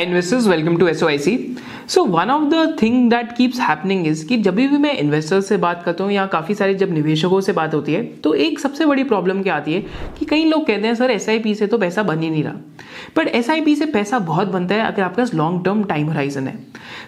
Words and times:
Hi 0.00 0.06
S 0.08 1.02
O 1.02 1.06
I 1.06 1.18
C 1.18 1.32
so 1.88 2.04
one 2.04 2.30
of 2.30 2.44
the 2.50 2.76
thing 2.82 3.10
that 3.10 3.32
keeps 3.36 3.58
happening 3.60 4.06
is 4.06 4.24
कि 4.26 4.36
जब 4.36 4.54
भी 4.54 4.68
मैं 4.78 4.92
investors 4.98 5.48
से 5.48 5.56
बात 5.56 5.82
करता 5.84 6.04
हूँ 6.04 6.12
या 6.12 6.24
काफ़ी 6.26 6.54
सारे 6.54 6.74
जब 6.74 6.92
निवेशकों 6.92 7.40
से 7.40 7.52
बात 7.52 7.74
होती 7.74 7.92
है 7.92 8.02
तो 8.24 8.32
एक 8.34 8.58
सबसे 8.60 8.86
बड़ी 8.86 9.04
प्रॉब्लम 9.04 9.42
क्या 9.42 9.54
आती 9.54 9.72
है 9.72 9.80
कि 10.18 10.24
कई 10.24 10.44
लोग 10.44 10.66
कहते 10.66 10.86
हैं, 10.86 10.94
सर 10.94 11.10
एस 11.10 11.28
आई 11.28 11.38
पी 11.38 11.54
से 11.54 11.66
तो 11.66 11.78
पैसा 11.78 12.02
बन 12.02 12.22
ही 12.22 12.30
नहीं 12.30 12.44
रहा. 12.44 12.54
बट 13.16 13.28
एस 13.28 13.50
आई 13.50 13.60
पी 13.60 13.74
से 13.76 13.86
पैसा 13.88 14.18
बहुत 14.20 14.48
बनता 14.48 14.74
है 14.74 14.86
अगर 14.86 15.02
आपके 15.02 15.22
पास 15.22 15.34
लॉन्ग 15.34 15.64
टर्म 15.64 15.84
टाइम 15.84 16.10
हराइजन 16.10 16.46
है। 16.48 16.58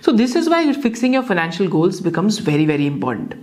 So 0.03 0.13
this 0.13 0.37
is 0.37 0.49
why 0.51 0.73
fixing 0.73 1.15
your 1.15 1.25
financial 1.25 1.69
goals 1.71 2.03
becomes 2.03 2.41
very 2.47 2.65
very 2.67 2.87
important 2.87 3.35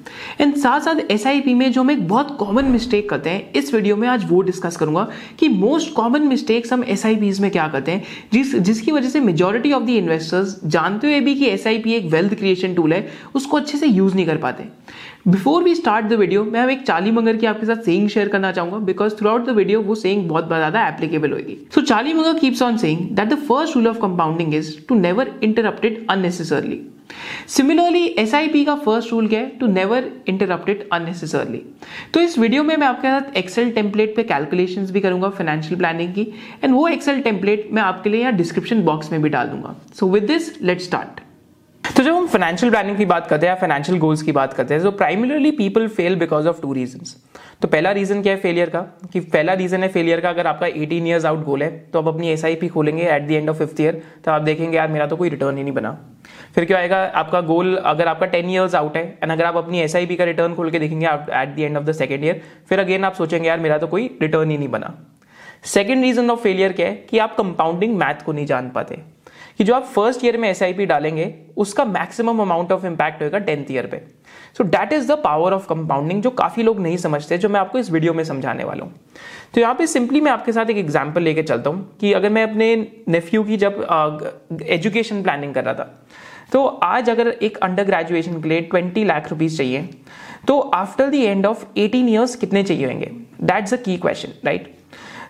and 0.42 0.56
साथ 0.58 0.80
साथ 0.82 0.96
एस 1.12 1.26
आई 1.28 1.42
पी 1.42 1.54
में 1.54 1.72
जो 1.72 1.82
हम 1.82 1.92
एक 1.92 2.08
बहुत 2.08 2.36
कॉमन 2.40 2.66
मिस्टेक 2.66 3.10
करते 3.10 3.30
हैं, 3.30 3.52
इस 3.54 3.74
वीडियो 3.74 3.96
में 3.98 4.08
आज 4.08 4.26
वो 4.30 4.42
डिस्कस 4.42 4.78
करूँगा 4.78 5.08
कि 5.40 5.48
मोस्ट 5.50 5.94
कॉमन 5.96 6.28
मिस्टेक्स 6.28 6.74
हम 6.74 6.84
एस 6.86 7.06
में 7.42 7.50
क्या 7.52 7.68
करते 7.68 7.92
हैं। 7.92 8.04
जिस, 8.34 8.56
जिसकी 8.56 8.92
वजह 8.92 9.10
से 9.10 9.20
मेजोरिटी 9.20 9.72
ऑफ़ 9.74 9.84
द 9.84 9.90
इन्वेस्टर्स 9.90 10.60
जानते 10.66 11.08
हुए 11.08 11.20
भी 11.20 11.36
कि 11.36 11.46
एस 11.48 11.68
एक 11.68 12.06
वेल्थ 12.12 12.34
क्रिएशन 12.34 12.74
टूल 12.76 12.94
है, 12.94 13.08
उसको 13.36 13.58
अच्छे 13.58 13.78
से 13.78 13.88
यूज़ 13.88 14.16
नहीं 14.16 14.26
कर 14.26 14.38
पाते। 14.38 14.68
Before 15.28 15.64
we 15.64 15.74
start 15.76 16.06
the 16.06 16.14
video 16.14 16.44
मैं 16.44 16.68
एक 16.70 16.86
चाली 16.88 17.12
मंगर 17.12 17.38
की 17.38 17.46
आपके 17.46 17.66
साथ 17.66 17.82
सेइंग 17.86 18.08
शेयर 18.10 18.28
करना 18.28 18.52
चाहूँगा 18.52 18.78
because 18.86 19.14
through 19.16 19.30
out 19.30 19.46
the 19.46 19.50
video 19.56 19.82
वो 19.82 19.96
सेइंग 19.96 20.28
बहुत 20.30 20.48
ज़्यादा 20.48 20.88
एप्लीकेबल 20.88 21.32
होगी 21.32 21.58
so 21.76 21.82
Charlie 21.82 22.14
Munger 22.14 22.38
keeps 22.40 22.62
on 22.62 22.78
saying 22.78 23.00
that 23.10 23.28
the 23.30 23.38
first 23.40 23.76
rule 23.76 23.88
of 23.88 24.00
compounding 24.02 24.54
is 24.56 24.74
to 24.90 24.96
never 24.96 25.32
interrupted 25.44 26.06
unnecessarily 26.52 26.82
similarly 27.48 28.04
S 28.20 28.32
का 28.66 28.76
फ़र्स्ट 28.76 29.12
रूल 29.12 29.28
क्या 29.28 29.40
है? 29.40 29.50
टू 29.60 29.68
नेवर 29.68 30.10
इंटरप्टेड 30.28 30.88
अननेसेसरली 30.94 31.62
तो 32.14 32.20
इस 32.20 32.38
video 32.40 32.64
में 32.64 32.76
मैं 32.78 32.88
आपके 32.88 33.08
साथ 33.08 33.38
एक्सेल 33.38 33.72
टेम्पलेट 33.72 34.16
पे 34.16 34.24
कैलकुलेशन 34.24 34.86
भी 34.86 35.02
करूँगा 35.02 35.30
फाइनेंशियल 35.30 35.78
प्लानिंग 35.78 36.14
की 36.14 36.28
एंड 36.64 36.74
वो 36.74 36.88
एक्सेल 36.88 37.22
टेम्पलेट 37.22 37.70
मैं 37.72 37.82
आपके 37.82 38.10
लिए 38.10 38.22
यहाँ 38.22 38.34
डिस्क्रिप्शन 38.34 38.82
बॉक्स 38.82 39.12
में 39.12 39.22
भी 39.22 39.30
डाल 39.30 39.48
दूँगा 39.48 39.76
so 39.94 40.10
with 40.10 40.24
this 40.24 40.62
let 40.62 40.82
start 40.82 41.22
तो 41.84 42.04
जब 42.04 42.14
हम 42.14 42.28
फाइनेंशियल 42.28 42.72
प्लानिंग 42.72 42.98
की 42.98 43.06
बात 43.06 43.28
करते 43.28 43.46
हैं 43.46 43.54
या 43.54 43.60
फाइनेंशियल 43.60 43.98
गोल्स 44.00 44.22
की 44.22 44.32
बात 44.32 44.54
करते 44.54 44.74
हैं 44.74 44.84
तो 44.84 44.92
primarily 44.92 45.52
people 45.52 45.88
fail 45.88 46.16
because 46.16 46.48
of 46.48 46.62
two 46.62 46.74
reason 46.74 47.06
तो 47.62 47.68
पहला 47.68 47.92
रीजन 47.92 48.22
क्या 48.22 48.34
है 48.34 48.40
फेलियर 48.40 48.70
का? 48.70 48.82
कि 49.14 49.20
पहला 49.20 49.54
रीजन 49.54 49.84
है 49.84 49.88
फेलियर 49.90 50.20
का, 50.22 50.30
अगर 50.30 50.48
आपका 50.48 50.68
18 50.68 51.08
ईयर्स 51.08 51.26
आउट 51.26 51.44
गोल 51.46 51.64
है 51.64 51.70
तो 51.94 52.00
आप 52.00 52.08
अपनी 52.08 52.30
एसआईपी 52.30 52.68
खोलेंगे 52.68 53.04
at 53.06 53.28
the 53.28 53.32
end 53.32 53.50
of 53.50 53.58
fifth 53.58 53.82
year 53.82 54.02
तो 54.26 54.32
आप 54.32 54.42
देखेंगे, 54.42 54.78
यार, 54.78 54.88
मेरा 54.88 55.08
तो 55.08 55.16
कोई 55.18 55.30
रिटर्न 55.30 55.58
ही 55.58 55.64
नहीं 55.64 55.74
बना। 55.74 55.92
फिर 56.56 56.66
क्या 56.66 56.78
आएगा? 56.78 56.98
आपका 57.06 57.42
गोल 57.42 57.76
अगर 57.76 58.08
आपका 58.08 58.26
टेन 58.26 58.50
ईयर्स 58.50 58.76
आउट 58.76 58.98
है 58.98 59.04
एंड 59.24 59.32
अगर 59.32 59.46
आप 59.46 59.58
अपनी 59.58 59.80
एसआईपी 59.80 60.16
का 60.16 60.24
रिटर्न 60.24 60.56
खोल 60.56 60.72
के 60.72 60.80
देखेंगे 60.80 61.08
at 61.08 61.56
the 61.56 61.60
end 61.60 61.78
of 61.78 61.84
the 61.84 61.92
second 61.92 62.24
year 62.24 62.42
फिर 62.70 62.80
अगेन 62.80 63.04
आप 63.04 63.14
सोचेंगे, 63.14 63.48
यार, 63.50 63.60
मेरा 63.60 63.78
तो 63.78 63.88
कोई 63.88 64.18
रिटर्न 64.22 64.52
ही 64.52 64.58
नहीं 64.58 64.68
बना। 64.68 64.96
सेकेंड 65.64 66.04
रीजन 66.04 66.30
ऑफ़ 66.30 66.40
फेलियर 66.40 66.74
क्या 66.74 66.88
है? 66.88 66.96
कि 67.10 67.18
आप 67.18 67.36
कंपाउंडिंग 67.36 67.98
मैथ 67.98 68.24
को 68.26 68.32
नहीं 68.32 68.46
जान 68.46 68.70
पाते। 68.70 69.00
कि 69.58 69.64
जो 69.64 69.74
आप 69.74 69.84
फ़र्स्ट 69.84 70.24
ईयर 70.26 70.38
में 70.38 70.50
एसआईपी 70.50 70.86
डालेंगे, 70.86 71.34
उसका 71.58 71.86
मैक्सिमम 71.86 72.42
अमाउंट 72.42 72.72
ऑफ़ 72.72 72.86
इंपैक्ट 72.86 73.24
होगा 73.24 73.40
टेंथ 73.40 73.66
ईयर 73.72 73.88
पे। 73.88 73.98
So 74.58 74.64
that 74.66 74.94
is 74.94 75.08
the 75.08 75.18
power 75.24 75.54
of 75.54 75.68
compounding 75.68 76.22
जो 76.22 76.30
काफ़ी 76.32 76.64
लोग 76.64 76.80
नहीं 76.80 76.98
समझते, 76.98 77.38
जो 77.38 77.50
मैं 77.50 77.60
आपको 77.60 77.80
इस 77.80 77.92
वीडियो 77.92 78.14
में 78.14 78.24
समझाने 78.24 78.64
वाला 78.64 78.86
हूँ। 78.86 78.94
तो 79.54 79.62
यहाँ 79.62 79.76
पे 79.76 79.88
सिंपली 79.88 80.22
मैं 80.22 80.32
आपके 80.32 80.52
साथ 80.52 80.70
एक 80.70 80.78
एग्ज़ाम्पल 80.78 81.22
लेके 81.22 81.44
चलता 81.44 81.70
हूँ 81.70 81.98
कि 82.02 82.14
अगर 82.14 82.30
मैं 82.30 82.44
अपने 82.44 82.76
नेफ्यू 83.10 83.44
की 83.44 83.58
जब 83.58 83.86
एजुकेशन 84.64 85.22
प्लानिंग 85.24 85.54
कर 85.54 85.64
रहा 85.64 85.74
था 85.74 86.06
तो 86.52 86.66
आज 86.66 87.10
अगर 87.10 87.28
एक 87.28 87.58
अंडर 87.60 87.84
ग्रेजुएशन 87.86 88.42
के 88.42 88.50
लिए 88.50 88.62
ट्वेंटी 88.64 89.04
लाख 89.06 89.30
रुपीज़ 89.30 89.58
चाहिए 89.58 89.90
तो 90.48 90.60
after 90.60 91.10
the 91.10 91.16
end 91.16 91.46
of 91.46 91.66
eighteen 91.78 92.10
years 92.10 92.36
कितने 92.36 92.64
चाहिए 92.64 92.86
होंगे? 92.86 93.12
दैट्स 93.44 93.74
अ 93.74 93.78
की 93.78 93.98
क्वेश्चन 93.98 94.34
राइट 94.46 94.76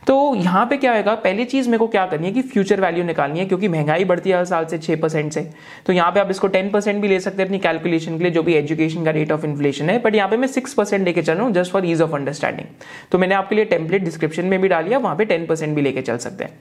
तो 0.10 0.36
यहाँ 0.36 0.66
पे 0.66 0.78
क्या 0.78 0.96
होगा 0.96 1.14
पहली 1.16 1.44
चीज़ 1.46 1.68
मेरे 1.70 1.78
को 1.78 1.88
क्या 1.88 2.06
करनी 2.06 2.28
है 2.28 2.34
कि 2.34 2.42
फ्यूचर 2.44 2.82
वैल्यू 2.82 3.04
निकालनी 3.04 3.40
है, 3.40 3.46
क्योंकि 3.46 3.68
महँगाई 3.68 4.04
बढ़ती 4.04 4.30
है 4.30 4.38
हर 4.38 4.46
साल 4.46 4.66
से 4.66 4.78
छह 4.78 4.96
परसेंट 5.02 5.32
से। 5.34 5.42
तो 5.86 5.94
यहाँ 5.94 6.12
पे 6.12 6.20
आप 6.20 6.32
इसको 6.32 6.48
टेन 6.48 6.70
परसेंट 6.70 7.02
भी 7.02 7.08
ले 7.08 7.20
सकते 7.20 7.42
हैं 7.42 7.48
अपनी 7.48 7.60
कैलकुलेशन 7.60 8.18
के 8.18 8.24
लिए, 8.24 8.32
जो 8.32 8.44
भी 8.44 8.54
एजुकेशन 8.54 9.06
का 9.06 9.12
रेट 9.12 9.32
ऑफ़ 9.32 9.46
इन्फ्लेशन 9.46 9.90
है 9.90 9.98
बट 10.02 10.16
यहाँ 10.16 10.30
पे 10.30 10.38
मैं 10.38 10.48
सिक्स 10.48 10.74
परसेंट 10.74 11.06
लेके 11.06 11.22
चल 11.22 11.34
रहा 11.34 11.44
हूँ 11.44 11.54
just 11.54 11.72
for 11.72 11.86
ease 11.86 12.02
of 12.02 12.16
understanding 12.16 12.68
तो 13.12 13.18
मैंने 13.18 13.36
आपके 13.36 13.56
लिए 13.56 13.66
टेम्पलेट 13.68 14.04
डिस्क्रिप्शन 14.04 14.46
में 14.46 14.60
भी 14.62 14.68
डालिया 14.68 14.98
वहाँ 14.98 15.16
पे 15.16 15.26
टेन 15.26 15.46
परसेंट 15.46 15.76
भी 15.76 15.82
लेके 15.82 16.02
चल 16.02 16.18
सकते 16.18 16.44
हैं। 16.44 16.58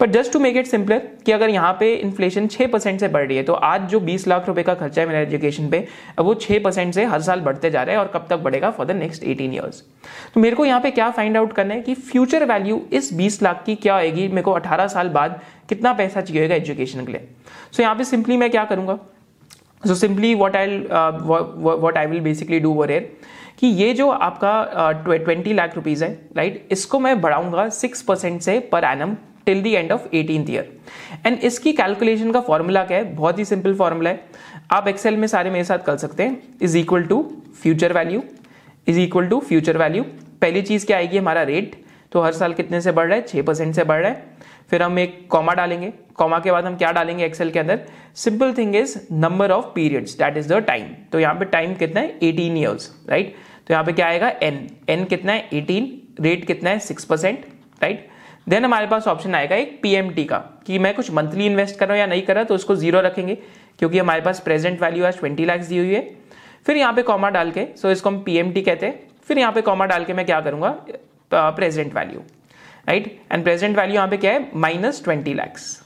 But 0.00 0.10
just 0.10 0.32
to 0.32 0.38
make 0.40 0.56
it 0.56 0.66
simpler 0.66 1.02
कि 1.26 1.32
अगर 1.32 1.48
यहाँ 1.50 1.72
पे 1.80 1.92
इन्फ्लेशन 1.94 2.46
छह 2.46 2.66
परसेंट 2.66 3.00
से 3.00 3.08
बढ़ 3.08 3.26
रही 3.26 3.36
है 3.36 3.42
तो 3.42 3.52
आज 3.52 3.88
जो 3.90 4.00
बीस 4.00 4.26
लाख 4.28 4.46
रुपए 4.48 4.62
का 4.62 4.74
खर्चा 4.74 5.00
है 5.02 5.08
मेरा 5.08 5.20
एजुकेशन 5.20 5.68
पे 5.70 5.86
वो 6.20 6.34
छह 6.36 6.58
परसेंट 6.58 6.94
से 6.94 7.04
हर 7.04 7.20
साल 7.22 7.40
बढ़ते 7.40 7.70
जा 7.70 7.82
रहा 7.82 7.94
है 7.94 8.00
और 8.00 8.10
कब 8.14 8.26
तक 8.30 8.36
बढ़ेगा? 8.38 8.70
For 8.70 8.86
the 8.86 8.90
next 8.92 9.24
eighteen 9.24 9.54
years 9.54 9.82
तो 10.34 10.40
मेरे 10.40 10.56
को 10.56 10.64
यहाँ 10.64 10.80
पे 10.80 10.90
क्या 10.90 11.10
फाइंड 11.10 11.36
आउट 11.36 11.52
करना 11.52 11.74
है 11.74 11.80
कि 11.80 11.94
फ्यूचर 11.94 12.44
वैल्यू 12.44 12.80
इस 12.92 13.12
बीस 13.14 13.42
लाख 13.42 13.62
की 13.66 13.74
क्या 13.76 13.96
आएगी? 13.96 14.26
मेरे 14.28 14.42
को 14.42 14.52
अठारह 14.52 14.86
साल 14.88 15.08
बाद 15.10 15.40
कितना 15.68 15.92
पैसा 15.92 16.20
चाहिए 16.20 16.42
होगा 16.42 16.54
एजुकेशन 16.54 17.04
के 17.06 17.12
लिए? 17.12 17.20
सो 17.20 17.76
so, 17.76 17.80
यहाँ 17.80 17.94
पे 17.94 18.04
सिंपली 18.04 18.36
मैं 18.36 18.50
क्या 18.50 18.64
करूँगा? 18.64 18.98
So 19.82 19.94
simply 19.94 20.34
what 20.34 20.56
I 20.56 20.78
what 20.86 21.96
I 21.98 22.06
will 22.06 22.20
basically 22.20 22.60
do 22.60 22.72
वर 22.72 22.90
एयर 22.90 23.12
कि 23.58 23.66
ये 23.66 23.92
जो 23.94 24.08
आपका 24.08 24.90
ट्वेंटी 25.04 25.52
लाख 25.52 25.76
रुपीज़ 25.76 26.04
है 26.04 26.10
राइट 26.36 26.54
right? 26.54 26.72
इसको 26.72 27.00
मैं 27.00 27.20
बढ़ाऊँगा 27.20 27.68
सिक्स 27.70 28.02
परसेंट 28.02 28.40
से 28.42 28.58
per 28.72 28.84
annum 28.84 29.14
till 29.46 29.62
the 29.62 29.66
end 29.66 29.92
of 29.92 30.06
eighteen 30.16 30.46
year 30.50 30.72
and 31.26 31.38
इसकी 31.40 31.72
कैलकुलेशन 31.72 32.30
का 32.32 32.40
फॉर्मूला 32.40 32.84
क्या 32.84 32.98
है? 32.98 33.14
बहुत 33.14 33.38
ही 33.38 33.44
सिंपल 33.44 33.74
फॉर्मूला 33.74 34.10
है। 34.10 34.24
आप 34.72 34.88
एक्सेल 34.88 35.16
में 35.16 35.26
सारे 35.28 35.50
मेरे 35.50 35.64
साथ 35.64 35.78
कर 35.86 35.96
सकते 35.96 36.22
हैं। 36.22 36.42
Is 36.62 36.76
equal 36.78 37.02
to 37.04 37.22
future 37.62 37.92
value 37.92 38.22
is 38.88 39.00
equal 39.00 39.26
to 39.28 39.40
future 39.40 39.76
value 39.78 40.02
पहली 40.40 40.62
चीज़ 40.62 40.86
क्या 40.86 40.96
आएगी? 40.96 41.18
हमारा 41.18 41.42
रेट 41.42 41.76
तो 42.14 42.20
हर 42.20 42.32
साल 42.32 42.52
कितने 42.54 42.80
से 42.80 42.92
बढ़ 42.92 43.06
रहा 43.06 43.16
है? 43.16 43.22
छह 43.22 43.42
परसेंट 43.42 43.74
से 43.74 43.84
बढ़ 43.84 44.00
रहा 44.00 44.10
है। 44.10 44.52
फिर 44.70 44.82
हम 44.82 44.98
एक 44.98 45.26
कॉमा 45.30 45.52
डालेंगे। 45.54 45.92
कॉमा 46.16 46.38
के 46.38 46.50
बाद 46.52 46.64
हम 46.64 46.76
क्या 46.76 46.90
डालेंगे 46.92 47.24
एक्सेल 47.24 47.50
के 47.50 47.58
अंदर? 47.58 47.80
Simple 48.16 48.52
thing 48.54 48.76
is 48.76 48.96
number 49.12 49.50
of 49.50 49.64
periods 49.74 50.16
that 50.18 50.36
is 50.36 50.52
the 50.52 50.58
time 50.66 50.88
तो 51.12 51.20
यहाँ 51.20 51.34
पे 51.34 51.44
टाइम 51.46 51.74
कितना 51.74 52.00
है? 52.00 52.18
एटीन 52.22 52.56
ईयर्स 52.56 52.90
राइट 53.08 53.34
तो 53.66 53.74
यहाँ 53.74 53.84
पे 53.84 53.92
क्या 53.92 54.06
आएगा? 54.06 54.28
एन 54.42 54.66
एन 54.88 55.04
कितना 55.04 55.32
है? 55.32 55.48
एटीन 55.52 56.24
रेट 56.24 56.46
कितना 56.46 56.70
है? 56.70 56.78
सिक्स 56.80 57.04
परसेंट 57.04 57.44
राइट 57.82 58.08
देन 58.48 58.64
हमारे 58.64 58.86
पास 58.86 59.06
ऑप्शन 59.08 59.34
आएगा 59.34 59.56
एक 59.56 59.78
पीएमटी 59.82 60.24
का, 60.24 60.38
कि 60.66 60.78
मैं 60.78 60.94
कुछ 60.94 61.10
मंथली 61.12 61.46
इन्वेस्ट 61.46 61.78
कर 61.78 61.88
रहा 61.88 61.94
हूँ 61.94 62.00
या 62.00 62.06
नहीं 62.06 62.22
कर 62.22 62.34
रहा 62.34 62.44
तो 62.44 62.54
उसको 62.54 62.74
ज़ीरो 62.76 63.00
रखेंगे, 63.00 63.34
क्योंकि 63.78 63.98
हमारे 63.98 64.20
पास 64.20 64.40
प्रेजेंट 64.40 64.82
वैल्यू 64.82 65.04
आज 65.04 65.18
ट्वेंटी 65.18 65.44
लैक्स 65.44 65.66
दी 65.66 65.78
हुई 65.78 65.94
है। 65.94 66.08
फिर 66.66 66.76
यहाँ 66.76 66.92
पे 66.92 67.02
कॉमा 67.02 67.30
डाल 67.30 67.50
के 67.50 67.66
सो 67.76 67.90
इसको 67.90 68.10
हम 68.10 68.22
पीएमटी 68.22 68.62
कहते 68.62 68.86
हैं। 68.86 69.00
फिर 69.22 69.38
यहाँ 69.38 69.52
पे 69.52 69.62
कॉमा 69.62 69.86
डाल 69.86 70.04
के 70.04 70.12
मैं 70.12 70.26
क्या 70.26 70.40
करूँगा? 70.40 70.76
Present 71.30 71.94
value 71.94 72.20
right 72.88 73.06
and 73.32 73.44
present 73.44 73.76
value 73.76 73.94
यहाँ 73.94 74.08
पे 74.08 74.16
क्या 74.16 74.32
है? 74.32 74.50
माइनस 74.56 75.02
ट्वेंटी 75.04 75.34
लैक्स 75.34 75.80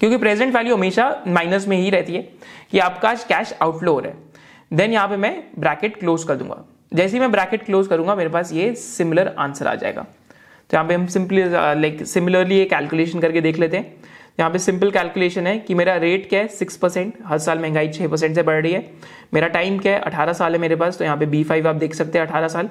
क्योंकि 0.00 0.16
प्रेजेंट 0.16 0.54
वैल्यू 0.54 0.74
हमेशा 0.74 1.08
माइनस 1.28 1.66
में 1.68 1.76
ही 1.76 1.90
रहती 1.90 2.14
है 2.14 2.22
कि 2.70 2.78
आपका 2.80 3.14
कैश 3.28 3.54
आउटफ्लो 3.62 3.92
हो 3.92 4.00
रहा 4.00 4.10
है। 4.10 4.22
देन 4.70 4.92
यहाँ 4.92 5.08
पे 5.08 5.16
मैं 5.16 5.42
ब्रैकेट 5.58 5.96
क्लोज 5.96 6.24
कर 6.24 6.36
दूँगा। 6.36 6.64
जैसे 6.92 7.16
ही 7.16 7.20
मैं 7.20 7.30
ब्रैकेट 7.32 7.64
क्लोज 7.64 7.86
करूँगा, 7.86 8.14
मेरे 8.14 8.30
पास 8.30 8.52
ये 8.52 8.74
सिमिलर 8.76 9.34
आंसर 9.38 9.66
आ 9.66 9.74
जाएगा। 9.74 10.02
तो 10.02 10.76
यहाँ 10.76 10.86
पे 10.88 10.94
हम 10.94 11.06
सिंपली 11.06 11.44
लाइक 11.44 12.04
सिमिलरली 12.06 12.58
ये 12.58 12.64
कैलकुलेशन 12.64 13.20
करके 13.20 13.40
देख 13.40 13.58
लेते 13.58 13.76
हैं। 13.76 13.94
यहाँ 14.38 14.50
पे 14.50 14.58
सिंपल 14.58 14.90
कैलकुलेशन 14.90 15.46
है 15.46 15.58
कि 15.58 15.74
मेरा 15.74 15.94
रेट 15.96 16.28
क्या 16.28 16.40
है? 16.40 16.46
सिक्स 16.48 16.76
परसेंट 16.76 17.18
हर 17.24 17.38
साल 17.38 17.58
महँगाई 17.58 17.88
छह 17.88 18.08
परसेंट 18.08 18.34
से 18.34 18.42
बढ़ 18.42 18.62
रही 18.62 18.72
है। 18.72 18.90
मेरा 19.34 19.48
टाइम 19.48 19.78
क्या 19.78 19.92
है? 19.92 20.00
अठारह 20.00 20.32
साल 20.32 20.52
है 20.52 20.60
मेरे 20.60 20.76
पास 20.76 20.98
तो 20.98 21.04
यहाँ 21.04 21.16
पे 21.16 21.26
बी 21.26 21.42
फाइव 21.44 21.68
आप 21.68 21.76
देख 21.76 21.94
सकते 21.94 22.18
हैं, 22.18 22.26
अठारह 22.26 22.48
साल। 22.48 22.68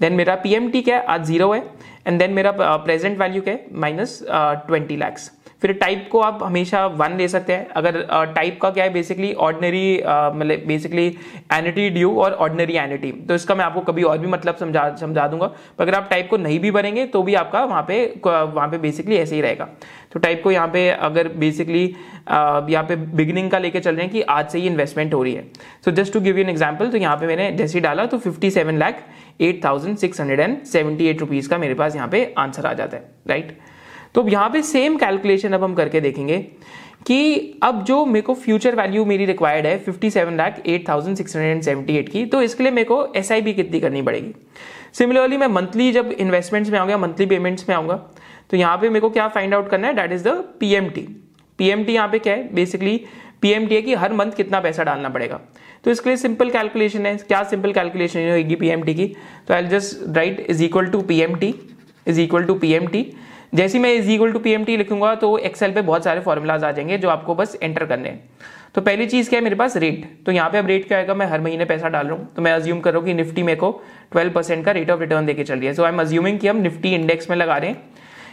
देन 0.00 0.12
मेरा 0.12 0.34
पीएमटी 0.36 0.82
क्या 0.82 0.96
है? 0.96 1.04
आज 1.04 1.24
ज़ीरो 1.26 1.52
है। 1.52 1.62
एंड 2.06 2.18
देन 2.18 2.32
मेरा 2.32 2.52
प्रेजेंट 2.60 3.18
वैल्यू 3.18 3.42
क्या 3.42 3.54
है? 3.54 3.66
माइनस 3.74 4.18
ट्वेंटी 4.28 4.96
लैक्स 4.96 5.30
फिर 5.62 5.72
टाइप 5.72 6.08
को 6.12 6.20
आप 6.20 6.42
हमेशा 6.42 6.84
वन 6.88 7.16
ले 7.16 7.26
सकते 7.28 7.52
हैं। 7.52 7.66
अगर 7.76 8.00
टाइप 8.34 8.58
का 8.62 8.70
क्या 8.70 8.84
है 8.84 8.92
बेसिकली 8.92 9.32
ऑर्डनरी 9.36 9.96
मतलब 9.98 10.66
बेसिकली 10.66 11.06
एनिटी 11.52 11.88
ड्यू 11.90 12.14
और 12.14 12.32
ऑर्डनरी 12.34 12.76
एनिटी 12.78 13.10
तो 13.28 13.34
इसका 13.34 13.54
मैं 13.54 13.64
आपको 13.64 13.80
कभी 13.82 14.02
और 14.02 14.18
भी 14.18 14.26
मतलब 14.26 14.56
समझा 14.56 14.94
समझा 14.96 15.26
दूँगा। 15.28 15.46
पर 15.46 15.82
अगर 15.82 15.94
आप 15.94 16.08
टाइप 16.10 16.28
को 16.30 16.36
नहीं 16.36 16.58
भी 16.60 16.70
भरेंगे 16.70 17.06
तो 17.06 17.22
भी 17.22 17.34
आपका 17.34 17.64
वहाँ 17.64 17.82
पे 17.88 18.04
वहाँ 18.24 18.68
पे 18.68 18.78
बेसिकली 18.78 19.16
ऐसे 19.16 19.34
ही 19.34 19.40
रहेगा। 19.42 19.68
तो 20.12 20.18
टाइप 20.18 20.42
को 20.44 20.50
यहाँ 20.50 20.68
पे 20.68 20.88
अगर 20.90 21.28
बेसिकली 21.36 21.84
यहाँ 21.84 22.82
पे 22.84 22.96
बिगिनिंग 22.96 23.50
का 23.50 23.58
लेके 23.58 23.80
चल 23.80 23.94
रहे 23.94 24.02
हैं 24.02 24.12
कि 24.12 24.22
आज 24.22 24.48
से 24.50 24.58
ही 24.58 24.66
इन्वेस्टमेंट 24.66 25.14
हो 25.14 25.22
रही 25.22 25.34
है। 25.34 25.44
So 25.84 25.90
just 25.92 26.12
to 26.12 26.20
give 26.20 26.38
you 26.38 26.44
an 26.44 26.50
example 26.50 26.90
तो 26.90 26.96
यहाँ 26.96 27.16
पे 27.16 27.26
मैंने 27.26 27.50
जैसे 27.52 27.78
ही 27.78 27.82
डाला 27.82 28.04
तो 28.06 28.18
fifty 28.18 28.50
seven 28.50 28.78
lakh 28.78 29.02
eight 29.40 29.64
thousand 29.64 29.96
six 29.96 30.20
hundred 30.20 30.40
and 30.40 30.62
seventy 30.66 31.06
eight 31.06 31.20
rupees 31.20 31.48
का 31.48 31.58
मेरे 31.58 31.74
पास 31.74 31.96
यहाँ 31.96 32.08
पे 32.08 32.22
आंसर 32.38 32.66
आ 32.66 32.72
जाता 32.72 32.96
है 32.96 33.10
राइट 33.28 33.46
right? 33.46 33.76
तो 34.14 34.22
अब 34.22 34.28
यहाँ 34.28 34.48
पे 34.50 34.62
सेम 34.62 34.96
कैलकुलेशन 34.96 35.52
अब 35.52 35.64
हम 35.64 35.74
करके 35.74 36.00
देखेंगे 36.00 36.38
कि 37.06 37.58
अब 37.62 37.82
जो 37.84 38.04
मेरे 38.06 38.22
को 38.22 38.34
फ्यूचर 38.34 38.74
वैल्यू 38.74 39.04
मेरी 39.04 39.24
रिक्वायर्ड 39.24 39.66
है 39.66 39.78
fifty 39.78 40.10
seven 40.10 40.36
lakh 40.36 40.60
eight 40.66 40.88
thousand 40.88 41.16
six 41.16 41.36
hundred 41.36 41.54
and 41.54 41.62
seventy 41.62 41.96
eight 41.96 42.08
की 42.08 42.24
तो 42.26 42.42
इसके 42.42 42.62
लिए 42.62 42.72
मेरे 42.72 42.84
को 42.84 43.12
एस 43.16 43.30
आई 43.32 43.40
बी 43.40 43.52
कितनी 43.54 43.80
करनी 43.80 44.02
पड़ेगी? 44.02 44.34
सिमिलरली 44.92 45.36
मैं 45.36 45.46
मंथली 45.46 45.90
जब 45.92 46.10
इन्वेस्टमेंट्स 46.10 46.70
में 46.70 46.78
आऊँगा 46.78 46.98
मंथली 46.98 47.26
पेमेंट्स 47.26 47.68
में 47.68 47.74
आऊँगा 47.76 47.96
तो 48.50 48.56
यहाँ 48.56 48.76
पे 48.78 48.88
मेरे 48.88 49.00
को 49.00 49.10
क्या 49.10 49.28
फाइंड 49.28 49.54
आउट 49.54 49.68
करना 49.70 49.88
है? 49.88 49.94
That 49.94 50.12
is 50.12 50.28
the 50.28 50.34
PMT 50.60 51.06
PMT 51.58 51.92
यहाँ 51.92 52.08
पे 52.08 52.18
क्या 52.18 52.34
है? 52.34 52.48
बेसिकली 52.54 53.00
पीएमटी 53.42 53.74
है 53.74 53.82
कि 53.82 53.94
हर 53.94 54.12
मंथ 54.12 54.32
कितना 54.32 54.60
पैसा 54.60 54.84
डालना 54.84 55.08
पड़ेगा। 55.08 55.40
तो 55.84 55.90
इसके 55.90 56.10
लिए 56.10 56.16
सिंपल 56.16 56.50
कैलकुलेशन 56.50 57.06
है। 57.06 57.16
क्या 57.18 57.42
सिंपल 57.44 57.72
कैलकुलेशन 57.72 58.30
होगी 58.30 58.54
पीएमटी 58.56 58.94
की? 58.94 59.06
तो 59.48 59.54
I 59.54 59.66
just 59.68 60.16
write 60.16 60.46
is 60.50 60.64
equal 60.64 60.86
to 60.86 61.00
PMT 61.02 61.54
is 62.06 62.20
equal 62.20 62.44
to 62.44 62.54
PMT 62.56 63.06
जैसे 63.52 63.78
मैं 63.78 63.92
इज़ 63.94 64.10
इक्वल 64.10 64.32
टू 64.32 64.38
पीएमटी 64.38 64.76
लिखूँगा 64.76 65.14
तो 65.16 65.36
एक्सेल 65.40 65.72
पे 65.72 65.82
बहुत 65.82 66.04
सारे 66.04 66.20
फॉर्मूलाज 66.20 66.64
आ 66.64 66.70
जाएँगे 66.72 66.98
जो 66.98 67.08
आपको 67.08 67.34
बस 67.34 67.56
एंटर 67.62 67.84
करने 67.84 68.08
हैं। 68.08 68.20
तो 68.74 68.80
पहली 68.80 69.06
चीज़ 69.06 69.28
क्या 69.28 69.38
है 69.38 69.44
मेरे 69.44 69.56
पास? 69.56 69.76
रेट 69.76 70.04
तो 70.26 70.32
यहाँ 70.32 70.50
पे 70.50 70.58
अब 70.58 70.66
रेट 70.66 70.86
क्या 70.88 70.98
आएगा? 70.98 71.14
मैं 71.14 71.26
हर 71.26 71.40
महीने 71.40 71.64
पैसा 71.64 71.88
डाल 71.88 72.06
रहा 72.06 72.16
हूँ 72.16 72.28
तो 72.36 72.42
मैं 72.42 72.52
अज्यूम 72.52 72.80
कर 72.80 73.00
कि 73.00 73.14
निफ्टी 73.14 73.42
मेरे 73.42 73.56
को 73.56 73.70
12 74.12 74.32
परसेंट 74.34 74.64
का 74.64 74.72
रेट 74.72 74.90
ऑफ़ 74.90 75.00
रिटर्न 75.00 75.26
देके 75.26 75.44
चल 75.44 75.54
रही 75.54 75.66
है। 75.66 75.74
सो 75.74 75.84
आई 75.84 75.92
एम 75.92 76.00
अज्यूमिंग 76.00 76.38
कि 76.38 76.48
हम 76.48 76.56
निफ्टी 76.58 76.94
इंडेक्स 76.94 77.30
में 77.30 77.36
लगा 77.36 77.56
रहे 77.56 77.70
हैं, 77.70 77.82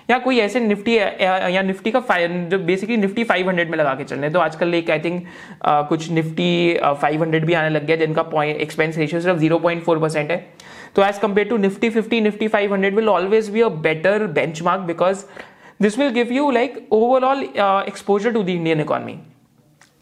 या 0.10 0.18
कोई 0.20 0.40
ऐसे 0.40 0.60
निफ्टी 0.60 0.98
या 0.98 1.62
निफ्टी 1.62 1.92
का 1.92 2.02
जो 2.50 2.60
बेसिकली 2.60 2.98
निफ्टी 2.98 3.24
500 3.24 3.70
में 3.70 3.78
लगा 3.78 3.94
के 3.94 4.04
चल 4.04 4.16
रहे 4.16 4.26
हैं। 4.26 4.34
तो 4.34 4.40
आजकल 4.40 4.74
एक 4.74 4.92
आई 4.92 5.00
थिंक 5.00 5.26
कुछ 5.66 6.10
निफ्टी 6.12 6.78
500 7.02 7.46
भी 7.46 7.54
आने 7.54 7.70
लग 7.70 7.86
गया, 7.86 7.96
जिनका 7.98 8.24
पॉइंट 8.26 8.58
एक्सपेंस 8.58 8.98
रेशियो 8.98 9.22
सिर्फ़ 9.22 9.40
0.4 9.40 10.02
परसेंट 10.02 10.32
है। 10.32 10.46
तो 10.96 11.04
as 11.04 11.18
compare 11.20 11.48
to 11.48 11.58
Nifty 11.58 11.90
50 11.92 12.22
Nifty 12.22 12.48
500 12.50 12.92
will 12.96 13.10
always 13.10 13.50
be 13.50 13.62
a 13.62 13.70
better 13.84 14.26
benchmark 14.64 14.82
because 14.84 15.24
this 15.82 15.98
will 16.00 16.10
give 16.14 16.32
you 16.34 16.50
like 16.52 16.88
overall 16.94 17.44
exposure 17.44 18.32
to 18.34 18.44
the 18.44 18.50
Indian 18.50 18.82
economy 18.82 19.18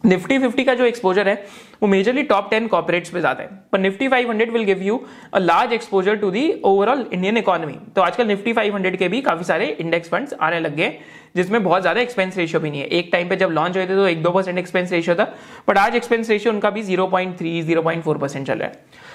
Nifty 0.03 0.37
50 0.39 0.65
का 0.65 0.73
जो 0.75 0.85
एक्सपोजर 0.85 1.27
है, 1.29 1.33
वो 1.81 1.87
मेजरली 1.87 2.23
टॉप 2.23 2.49
टेन 2.49 2.67
कॉर्पोरेट्स 2.67 3.09
पे 3.09 3.21
जाता 3.21 3.43
है। 3.43 3.49
पर 3.71 3.79
Nifty 3.79 4.07
500 4.09 4.49
will 4.53 4.63
give 4.65 4.81
you 4.83 4.99
a 5.33 5.39
large 5.39 5.73
exposure 5.73 6.15
to 6.15 6.31
the 6.31 6.51
overall 6.65 7.05
Indian 7.13 7.37
economy 7.37 7.77
तो 7.95 8.01
आजकल 8.01 8.27
निफ्टी 8.27 8.53
500 8.53 8.97
के 8.97 9.07
भी 9.07 9.21
काफ़ी 9.21 9.43
सारे 9.43 9.67
इंडेक्स 9.71 10.09
फंड्स 10.09 10.33
आने 10.41 10.59
लग 10.59 10.75
गए 10.75 10.91
जिसमें 11.35 11.63
बहुत 11.63 11.81
ज़्यादा 11.81 12.01
एक्सपेंस 12.01 12.37
रेशियो 12.37 12.59
भी 12.61 12.69
नहीं 12.69 12.81
है। 12.81 12.87
एक 12.89 13.09
टाइम 13.11 13.29
पे 13.29 13.35
जब 13.35 13.51
लॉन्च 13.51 13.77
हुए 13.77 13.85
थे 13.85 13.95
तो 13.95 14.07
एक 14.07 14.21
दो 14.23 14.31
परसेंट 14.31 14.57
एक्सपेंस 14.59 14.91
रेशियो 14.91 15.15
था 15.15 15.33
बट 15.69 15.77
आज 15.77 15.95
एक्सपेंस 15.95 16.29
रेशियो 16.29 16.53
उनका 16.53 16.69
भी 16.69 16.81
zero 16.83 17.07
point 17.07 17.37
three 17.39 17.61
zero 17.61 17.81
point 17.81 18.03
four 18.03 18.17
percent 18.17 18.47
चल 18.47 18.57
रहा 18.57 18.67
है। 18.67 19.11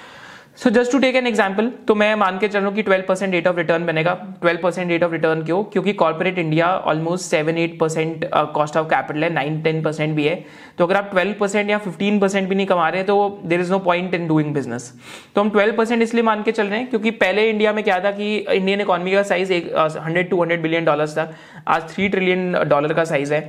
So 0.59 0.69
just 0.69 0.91
to 0.91 0.99
take 0.99 1.15
an 1.15 1.27
example 1.27 1.67
तो 1.87 1.95
मैं 1.95 2.15
मान 2.15 2.37
के 2.39 2.47
चलूँ 2.47 2.71
कि 2.73 2.83
12 2.83 3.05
परसेंट 3.07 3.33
रेट 3.33 3.45
ऑफ़ 3.47 3.55
रिटर्न 3.57 3.85
बनेगा। 3.85 4.15
12 4.41 4.61
परसेंट 4.61 4.89
रेट 4.91 5.03
ऑफ़ 5.03 5.11
रिटर्न 5.11 5.43
क्यों? 5.43 5.63
क्योंकि 5.63 5.93
corporate 5.93 6.37
India 6.39 6.67
almost 6.91 7.25
seven 7.25 7.57
eight 7.57 7.79
percent 7.79 8.25
cost 8.55 8.77
of 8.77 8.87
capital 8.87 9.23
है 9.23 9.29
नाइन 9.33 9.61
टेन 9.61 9.81
परसेंट 9.83 10.15
भी 10.15 10.25
है। 10.25 10.35
तो 10.77 10.85
अगर 10.85 10.95
आप 10.95 11.11
12 11.15 11.33
परसेंट 11.39 11.69
या 11.69 11.79
15 11.85 12.19
परसेंट 12.21 12.49
भी 12.49 12.55
नहीं 12.55 12.67
कमा 12.67 12.89
रहे 12.89 13.03
तो 13.03 13.39
there 13.45 13.61
is 13.61 13.71
no 13.71 13.79
point 13.79 14.13
in 14.13 14.27
doing 14.27 14.53
business 14.53 14.91
तो 15.35 15.41
हम 15.41 15.49
12 15.51 15.75
परसेंट 15.77 16.01
इसलिए 16.01 16.23
मान 16.23 16.43
के 16.43 16.51
चल 16.51 16.67
रहे 16.67 16.79
हैं 16.79 16.89
क्योंकि 16.89 17.11
पहले 17.23 17.49
इंडिया 17.49 17.73
में 17.73 17.83
क्या 17.83 17.99
था 18.03 18.11
कि 18.11 18.35
इंडियन 18.37 18.81
इकोनॉमी 18.81 19.11
का 19.11 19.23
साइज़ 19.23 19.53
एक 19.53 19.73
hundred 20.05 20.29
two 20.29 20.41
hundred 20.41 20.61
billion 20.61 20.85
dollar 20.85 21.07
था। 21.09 21.31
आज 21.67 21.89
थ्री 21.93 22.09
ट्रिलियन 22.09 22.51
डॉलर 22.67 22.93
का 22.93 23.03
साइज़ 23.05 23.33
है। 23.33 23.41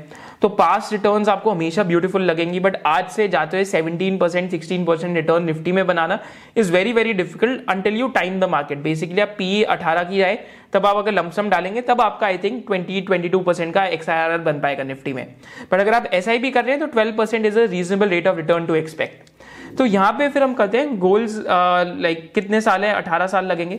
तो 0.43 0.49
पास 0.49 0.89
रिटर्न 0.93 1.29
आपको 1.29 1.51
हमेशा 1.51 1.83
ब्यूटीफुल 1.85 2.23
लगेंगी 2.23 2.61
बट 2.61 2.77
आज 2.87 3.09
से 3.11 3.27
जाते 3.29 3.56
हुए 3.56 3.65
17 3.67 4.19
percent 4.21 4.51
sixteen 4.51 4.85
percent 4.85 5.17
return 5.17 5.45
Nifty 5.45 5.73
में 5.73 5.87
बनाना 5.87 6.19
is 6.56 6.73
very 6.73 6.93
very 7.00 7.12
difficult 7.14 7.70
until 7.70 7.97
you 7.97 8.08
time 8.14 8.41
the 8.41 8.44
market 8.50 8.79
basically 8.79 9.20
आप 9.20 9.35
पी 9.38 9.62
अठारह 9.75 10.05
की 10.05 10.19
जाए 10.19 10.38
तब 10.73 10.87
आप 10.87 10.97
अगर 10.97 11.12
लमसम 11.12 11.49
डालेंगे, 11.50 11.81
तब 11.82 12.00
आपका 12.00 12.26
I 12.26 12.38
think 12.38 12.62
twenty 12.67 13.00
twenty 13.00 13.29
two 13.29 13.38
percent 13.41 13.73
का 13.75 13.85
एक्स 13.87 14.08
बन 14.44 14.61
पाएगा 14.61 14.85
निफ्टी 14.85 15.12
में. 15.12 15.26
बट 15.73 15.81
अगर 15.81 15.94
आप 15.94 16.06
एस 16.14 16.26
कर 16.29 16.64
रहे 16.64 16.70
हैं 16.70 16.81
तो 16.81 16.87
twelve 16.88 17.17
percent 17.17 17.47
is 17.47 17.58
a 17.58 17.64
reasonable 17.70 18.08
rate 18.08 18.26
of 18.29 18.37
return 18.37 18.67
to 18.67 18.75
expect 18.75 19.76
तो 19.79 19.85
यहाँ 19.87 20.12
पे 20.12 20.29
फिर 20.29 20.43
हम 20.43 20.55
कहते 20.55 20.79
हैं 20.79 20.99
गोल्स 20.99 21.37
लाइक 21.47 22.31
कितने 22.35 22.61
साल 22.61 22.85
है? 22.85 22.93
अठारह 22.94 23.26
साल 23.26 23.46
लगेंगे. 23.46 23.76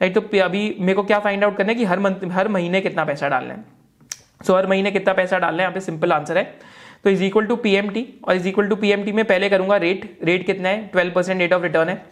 राइट 0.00 0.14
तो 0.14 0.20
अभी 0.44 0.76
मेरे 0.80 0.94
को 0.94 1.02
क्या 1.02 1.18
फाइंड 1.20 1.44
आउट 1.44 1.56
करना 1.56 1.72
है 1.72 1.78
कि 1.78 1.84
हर 1.84 1.98
मंथ 1.98 2.24
हर 2.32 2.48
महीने 2.48 2.80
कितना 2.80 3.04
पैसा 3.04 3.28
डालना 3.28 3.54
है. 3.54 3.64
सो 4.46 4.56
हर 4.56 4.66
महीने 4.66 4.90
कितना 4.90 5.12
पैसा 5.14 5.38
डालना 5.38 5.56
है? 5.56 5.62
यहाँ 5.62 5.74
पे 5.74 5.80
सिंपल 5.80 6.12
आंसर 6.12 6.38
है. 6.38 6.44
तो 7.04 7.10
इज़ 7.10 7.22
इक्वल 7.24 7.46
टू 7.46 7.56
पीएमटी 7.58 8.06
और 8.28 8.36
इज़ 8.36 8.48
इक्वल 8.48 8.68
टू 8.68 8.76
पीएमटी 8.76 9.12
में 9.12 9.24
पहले 9.24 9.48
करूँगा 9.48 9.76
रेट 9.78 10.18
रेट 10.24 10.46
कितना 10.46 10.68
है? 10.68 10.86
Twelve 10.92 11.12
percent 11.14 11.40
rate 11.40 11.52
of 11.52 11.62
return 11.62 11.88
है. 11.88 12.02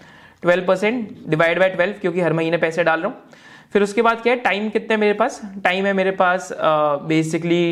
Twelve 0.46 0.66
percent 0.66 1.08
divide 1.28 1.58
by 1.58 1.68
twelve, 1.70 1.94
क्योंकि 2.00 2.20
हर 2.20 2.32
महीने 2.32 2.56
पैसे 2.58 2.84
डाल 2.84 3.00
रहा 3.00 3.08
हूँ। 3.08 3.44
फिर 3.72 3.82
उसके 3.82 4.02
बाद 4.02 4.20
क्या 4.22 4.32
है 4.32 4.38
टाइम 4.40 4.68
कितने 4.70 4.96
मेरे 4.96 5.12
पास? 5.12 5.40
टाइम 5.64 5.86
है 5.86 5.92
मेरे 5.92 6.10
पास 6.12 6.48
बेसिकली 7.08 7.62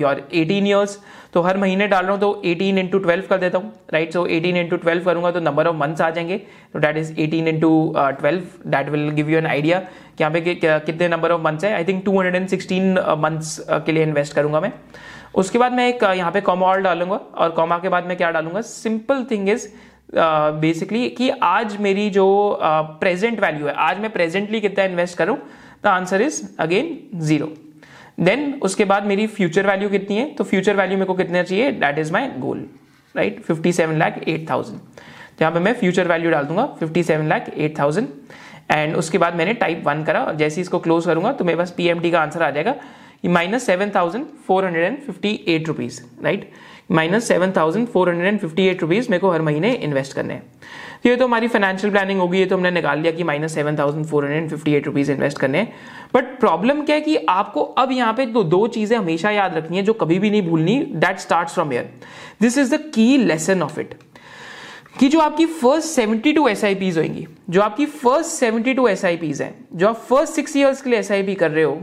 योर 0.00 0.28
एटीन 0.34 0.66
ईयर्स 0.66 0.98
तो 1.32 1.40
हर 1.42 1.56
महीने 1.58 1.86
डाल 1.88 2.04
रहा 2.04 2.12
हूँ 2.12 2.20
तो 2.20 2.42
एटीन 2.44 2.78
इंटू 2.78 2.98
ट्वेल्व 2.98 3.24
कर 3.28 3.38
देता 3.38 3.58
हूँ 3.58 3.72
right 3.92 4.12
so 4.12 4.24
eighteen 4.28 4.56
into 4.56 4.76
twelve 4.76 5.04
करूँगा 5.04 5.30
तो 5.30 5.40
नंबर 5.40 5.66
ऑफ़ 5.66 5.76
मंथ्स 5.76 6.00
आ 6.00 6.10
जाएँगे। 6.10 6.36
तो 6.72 6.80
that 6.80 6.96
is 6.96 7.12
eighteen 7.20 7.48
into 7.48 7.92
twelve 7.96 8.42
that 8.66 8.88
will 8.88 9.08
give 9.10 9.30
you 9.30 9.38
an 9.38 9.46
idea 9.46 9.78
कि 9.78 10.24
यहाँ 10.24 10.32
पे 10.32 10.40
कितने 10.56 11.08
नंबर 11.08 11.32
ऑफ़ 11.32 11.40
मंथ्स 11.42 11.64
है। 11.64 11.72
I 11.74 11.84
think 11.84 12.04
two 12.04 12.18
hundred 12.18 12.36
and 12.36 12.48
sixteen 12.48 12.92
months 13.18 13.58
के 13.70 13.92
लिए 13.92 14.02
इन्वेस्ट 14.02 14.34
करूँगा 14.34 14.60
मैं। 14.60 14.72
उसके 15.34 15.58
बाद 15.58 15.72
मैं 15.72 15.88
एक 15.88 16.02
यहाँ 16.04 16.32
पे 16.32 16.40
कॉमा 16.42 16.66
और 16.66 16.80
डालूँगा 16.82 17.16
और 17.16 17.50
कॉमा 17.50 17.78
के 17.78 17.88
बाद 17.88 18.06
मैं 18.06 18.16
क्या 18.16 18.30
डालूँगा? 18.30 18.60
सिंपल 18.62 19.24
थिंग 19.30 19.48
इज़ 19.48 19.68
बेसिकली 20.14 21.08
कि 21.08 21.28
आज 21.42 21.76
मेरी 21.80 22.08
जो 22.10 22.26
प्रेजेंट 23.00 23.36
uh, 23.36 23.42
वैल्यू 23.42 23.66
है 23.66 23.74
आज 23.74 23.98
मैं 23.98 24.10
प्रेजेंटली 24.12 24.60
कितना 24.60 24.84
इन्वेस्ट 24.84 25.18
करूँ? 25.18 25.36
The 25.84 25.86
answer 25.86 26.22
is 26.22 26.42
again 26.58 26.98
zero 27.20 27.52
then 28.20 28.52
उसके 28.62 28.84
बाद 28.84 29.06
मेरी 29.06 29.26
फ्यूचर 29.26 29.66
वैल्यू 29.66 29.88
कितनी 29.88 30.16
है? 30.16 30.28
तो 30.34 30.44
फ्यूचर 30.44 30.76
वैल्यू 30.76 30.98
मेरे 30.98 31.06
को 31.06 31.14
कितना 31.14 31.42
चाहिए? 31.42 31.70
That 31.72 31.98
is 31.98 32.12
my 32.12 32.28
goal 32.38 32.66
right 33.14 33.40
fifty 33.42 33.72
seven 33.72 33.98
lakh 33.98 34.20
eight 34.28 34.48
thousand 34.50 34.80
यहाँ 35.40 35.52
पे 35.52 35.60
मैं 35.60 35.72
फ्यूचर 35.74 36.08
वैल्यू 36.08 36.30
डाल 36.30 36.44
दूँगा 36.44 36.66
fifty 36.80 37.02
seven 37.02 37.28
lakh 37.28 37.48
eight 37.56 37.78
thousand 37.78 38.08
and 38.70 38.96
उसके 38.96 39.18
बाद 39.18 39.34
मैंने 39.36 39.54
टाइप 39.54 39.82
वन 39.86 40.02
करा 40.04 40.24
और 40.24 40.36
जैसे 40.36 40.60
इसको 40.60 40.78
क्लोज 40.78 41.06
करूँगा 41.06 41.32
तो 41.32 41.44
मेरे 41.44 41.58
पास 41.58 41.70
पीएमटी 41.70 42.10
का 42.10 42.20
आंसर 42.22 42.42
आ 42.42 42.50
जाएगा 42.50 42.74
minus 43.24 43.66
seven 43.66 43.90
thousand 43.94 44.26
four 44.46 44.64
hundred 44.64 44.84
and 44.84 44.98
fifty 45.02 45.40
eight 45.48 45.68
rupees 45.68 46.00
right 46.24 46.50
minus 46.90 47.28
seven 47.28 47.52
thousand 47.56 47.86
four 47.88 48.08
hundred 48.08 48.28
and 48.28 48.40
fifty 48.40 48.66
eight 48.68 48.80
rupees 48.82 49.10
मेरे 49.10 49.20
को 49.20 49.30
हर 49.30 49.42
महीने 49.42 49.72
इन्वेस्ट 49.74 50.14
करने 50.14 50.34
हैं। 50.34 50.42
तो 51.02 51.08
ये 51.08 51.16
तो 51.16 51.26
हमारी 51.26 51.48
फाइनेंशियल 51.48 51.92
प्लानिंग 51.92 52.20
होगी 52.20 52.38
ये 52.38 52.46
तो 52.46 52.56
हमने 52.56 52.70
निकाल 52.70 52.98
लिया 53.00 53.12
कि 53.12 53.24
minus 53.24 53.54
seven 53.54 53.78
thousand 53.78 54.04
four 54.06 54.24
hundred 54.24 54.42
and 54.42 54.50
fifty 54.50 54.74
eight 54.74 54.86
rupees 54.86 55.12
invest 55.12 55.38
करने 55.38 55.58
हैं। 55.58 55.72
बट 56.14 56.38
प्रॉब्लम 56.40 56.82
क्या 56.82 56.96
है 56.96 57.02
कि 57.02 57.16
आपको 57.28 57.62
अब 57.62 57.92
यहाँ 57.92 58.12
पे 58.12 58.26
दो, 58.26 58.42
दो 58.44 58.66
चीज़ें 58.68 58.96
हमेशा 58.96 59.30
याद 59.30 59.56
रखनी 59.56 59.76
है 59.76 59.82
जो 59.82 59.92
कभी 59.94 60.18
भी 60.18 60.30
नहीं 60.30 60.42
भूलनी 60.42 60.78
that 60.96 61.18
start 61.18 61.48
from 61.48 61.72
year 61.72 61.90
this 62.40 62.58
is 62.58 62.74
the 62.74 62.80
key 62.94 63.16
lesson 63.18 63.62
of 63.62 63.80
it 63.80 63.94
कि 64.98 65.08
जो 65.08 65.20
आपकी 65.20 65.46
फ़र्स्ट 65.46 65.98
72 65.98 66.48
एस 66.48 66.64
आई 66.64 66.74
पीज 66.74 66.98
होंगी 66.98 67.26
जो 67.50 67.60
आपकी 67.62 67.86
फ़र्स्ट 67.86 68.44
72 68.44 68.88
एस 68.88 69.04
आई 69.04 69.16
पीज 69.16 69.42
है 69.42 69.54
जो 69.74 69.88
आप 69.88 70.04
फ़र्स्ट 70.08 70.34
सिक्स 70.34 70.56
ईयर्स 70.56 70.82
के 70.82 70.90
लिए 70.90 70.98
एस 70.98 71.10
आई 71.12 71.22
पी 71.22 71.34
कर 71.34 71.50
रहे 71.50 71.64
हो 71.64 71.80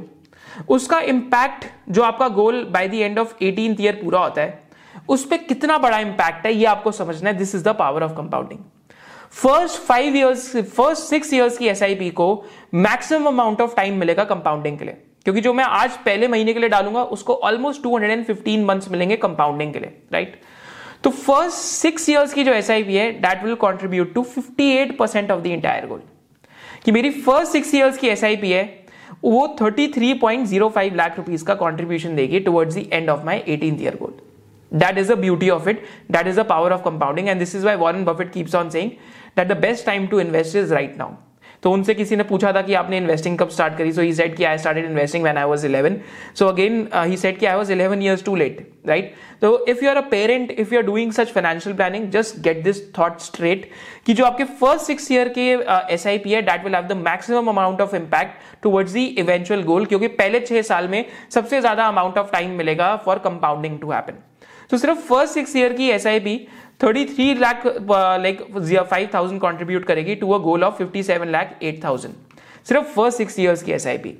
उसका 0.68 1.00
इंपैक्ट 1.00 1.66
जो 1.90 2.04
आपका 2.04 2.28
goal 2.30 2.64
by 2.72 2.88
the 2.88 2.94
end 2.94 3.20
of 3.20 3.44
eighteen 3.44 3.76
year 3.80 4.00
पूरा 4.04 4.20
होता 4.20 4.42
है, 4.42 4.62
उस 5.10 5.26
पर 5.26 5.38
कितना 5.38 5.78
बड़ा 5.78 6.00
इंपैक्ट 6.00 6.46
है, 6.46 6.54
ये 6.54 6.66
आपको 6.66 6.92
समझना 6.92 7.30
है। 7.30 7.38
This 7.38 7.56
is 7.56 7.64
the 7.64 7.76
power 7.76 8.04
of 8.04 8.14
compounding 8.14 8.60
first 9.34 9.82
five 9.82 10.16
years 10.16 10.56
first 10.58 11.04
six 11.04 11.34
years 11.34 11.58
की 11.58 11.68
एस 11.68 11.80
को 12.16 12.46
मैक्सिमम 12.76 13.28
अमाउंट 13.28 13.62
ऑफ़ 13.62 13.76
टाइम 13.76 14.00
मिलेगा 14.00 14.24
कंपाउंडिंग 14.26 14.78
के 14.80 14.86
लिए। 14.86 14.98
क्योंकि 15.26 15.42
जो 15.42 15.54
मैं 15.54 15.64
आज 15.64 15.98
पहले 16.06 16.28
महीने 16.28 16.54
के 16.54 16.60
लिए 16.60 16.70
डालूँगा, 16.70 17.04
उसको 17.04 17.34
ऑलमोस्ट 17.36 17.82
215 17.84 18.66
मंथ्स 18.66 18.90
मिलेंगे 18.92 19.16
कंपाउंडिंग 19.18 19.74
के 19.74 19.80
लिए 19.80 20.02
राइट 20.14 20.40
तो 21.04 21.10
फ़र्स्ट 21.10 21.57
सिक्स 21.57 22.10
ईयर्स 22.10 22.33
की 22.33 22.44
जो 22.44 22.54
एस 22.54 22.69
है 22.69 23.12
that 23.22 23.44
will 23.44 23.56
contribute 23.56 24.14
to 24.14 24.24
58 24.24 24.95
percent 25.00 25.31
of 25.31 25.42
the 25.42 25.48
entire 25.48 25.86
goal 25.88 26.02
कि 26.86 26.92
मेरी 26.92 27.10
फ़र्स्ट 27.12 27.52
सिक्स 27.52 27.74
ईयर्स 27.76 27.98
की 27.98 28.07
एस 28.07 28.24
है 28.24 28.66
वो 29.23 29.47
33.05 29.61 30.95
लाख 30.95 31.18
रुपीस 31.18 31.44
का 31.44 31.54
कंट्रीब्यूशन 31.56 32.16
देगी 32.16 32.39
towards 32.39 32.75
the 32.75 32.87
end 32.94 33.09
of 33.09 33.25
my 33.25 33.44
18th 33.47 33.81
year 33.81 33.97
goal 34.01 34.13
that 34.71 34.97
is 34.97 35.11
a 35.11 35.16
beauty 35.16 35.49
of 35.49 35.69
it 35.69 35.83
that 36.11 36.28
is 36.28 36.39
a 36.39 36.44
power 36.44 36.73
of 36.73 36.83
compounding 36.83 37.28
and 37.28 37.39
this 37.39 37.56
is 37.56 37.66
why 37.66 37.75
Warren 37.75 37.94
Buffett 38.04 38.31
keeps 38.33 38.56
on 38.56 38.69
saying 38.69 38.92
that 39.37 39.47
the 39.47 39.57
best 39.57 39.85
time 39.85 40.07
to 40.07 40.19
invest 40.19 40.56
is 40.56 40.73
right 40.73 40.97
now 40.97 41.13
तो 41.63 41.71
उनसे 41.71 41.94
किसी 41.94 42.16
ने 42.16 42.23
पूछा 42.23 42.51
था 42.54 42.61
कि 42.61 42.73
आपने 42.73 42.97
investing 42.97 43.37
कब 43.37 43.49
start 43.49 43.78
करी? 43.78 43.92
सो 43.94 44.01
ही 44.01 44.13
सेड 44.13 44.35
कि 44.35 44.44
I 44.44 44.57
started 44.57 44.85
investing 44.85 45.23
when 45.23 45.37
I 45.37 45.45
was 45.45 45.66
11 45.66 45.95
so 46.35 46.47
again 46.47 46.87
he 46.95 47.18
said 47.18 47.37
कि 47.39 47.45
I 47.45 47.56
was 47.56 47.71
11 47.71 48.01
years 48.04 48.23
too 48.25 48.35
late 48.35 48.68
right 48.87 49.13
तो 49.42 49.66
if 49.69 49.83
you 49.83 49.89
are 49.89 49.97
a 49.97 50.07
parent 50.11 50.51
if 50.51 50.73
you 50.73 50.80
are 50.80 50.85
doing 50.85 51.11
such 51.11 51.31
financial 51.31 51.75
planning 51.75 52.09
just 52.11 52.39
get 52.44 52.63
this 52.63 52.81
thought 52.97 53.19
straight 53.21 53.69
कि 54.06 54.13
जो 54.13 54.25
आपके 54.25 54.44
first 54.61 54.85
six 54.85 55.11
year 55.11 55.30
के 55.37 55.49
S 55.94 56.07
I 56.07 56.18
P 56.18 56.31
है 56.31 56.42
that 56.42 56.63
will 56.63 56.75
have 56.75 56.87
the 56.87 56.97
maximum 56.99 57.49
amount 57.49 57.81
of 57.81 57.95
impact 57.95 58.63
towards 58.63 58.94
the 58.94 59.07
eventual 59.19 59.63
goal 59.63 59.85
क्योंकि 59.85 60.07
पहले 60.16 60.39
छह 60.39 60.61
साल 60.71 60.87
में 60.87 61.04
सबसे 61.30 61.61
ज़्यादा 61.61 61.87
अमाउंट 61.87 62.18
ऑफ़ 62.18 62.31
टाइम 62.31 62.57
मिलेगा 62.57 62.95
फॉर 63.06 63.19
कंपाउंडिंग 63.19 63.80
टू 63.80 63.92
हैपन 63.92 64.23
तो 64.69 64.78
सिर्फ़ 64.78 64.99
फ़र्स्ट 65.04 65.33
सिक्स 65.33 65.56
ईयर 65.56 65.73
की 65.73 65.89
S 65.89 66.07
I 66.07 66.19
P 66.19 66.35
thirty 66.80 67.06
three 67.06 67.33
lakh 67.36 67.66
like 68.21 68.42
five 68.90 69.09
thousand 69.14 69.40
contribute 69.42 69.86
करेगी 69.86 70.16
to 70.16 70.31
a 70.31 70.38
goal 70.42 70.64
of 70.64 70.74
fifty 70.74 71.04
seven 71.04 71.30
lakh 71.30 71.57
eight 71.62 71.83
thousand 71.83 72.16
सिर्फ़ 72.66 72.86
फ़र्स्ट 72.86 73.18
सिक्स 73.18 73.40
ईयर्स 73.40 73.64
की 73.64 73.71
S 73.71 73.88
I 73.88 73.98
P 73.98 74.16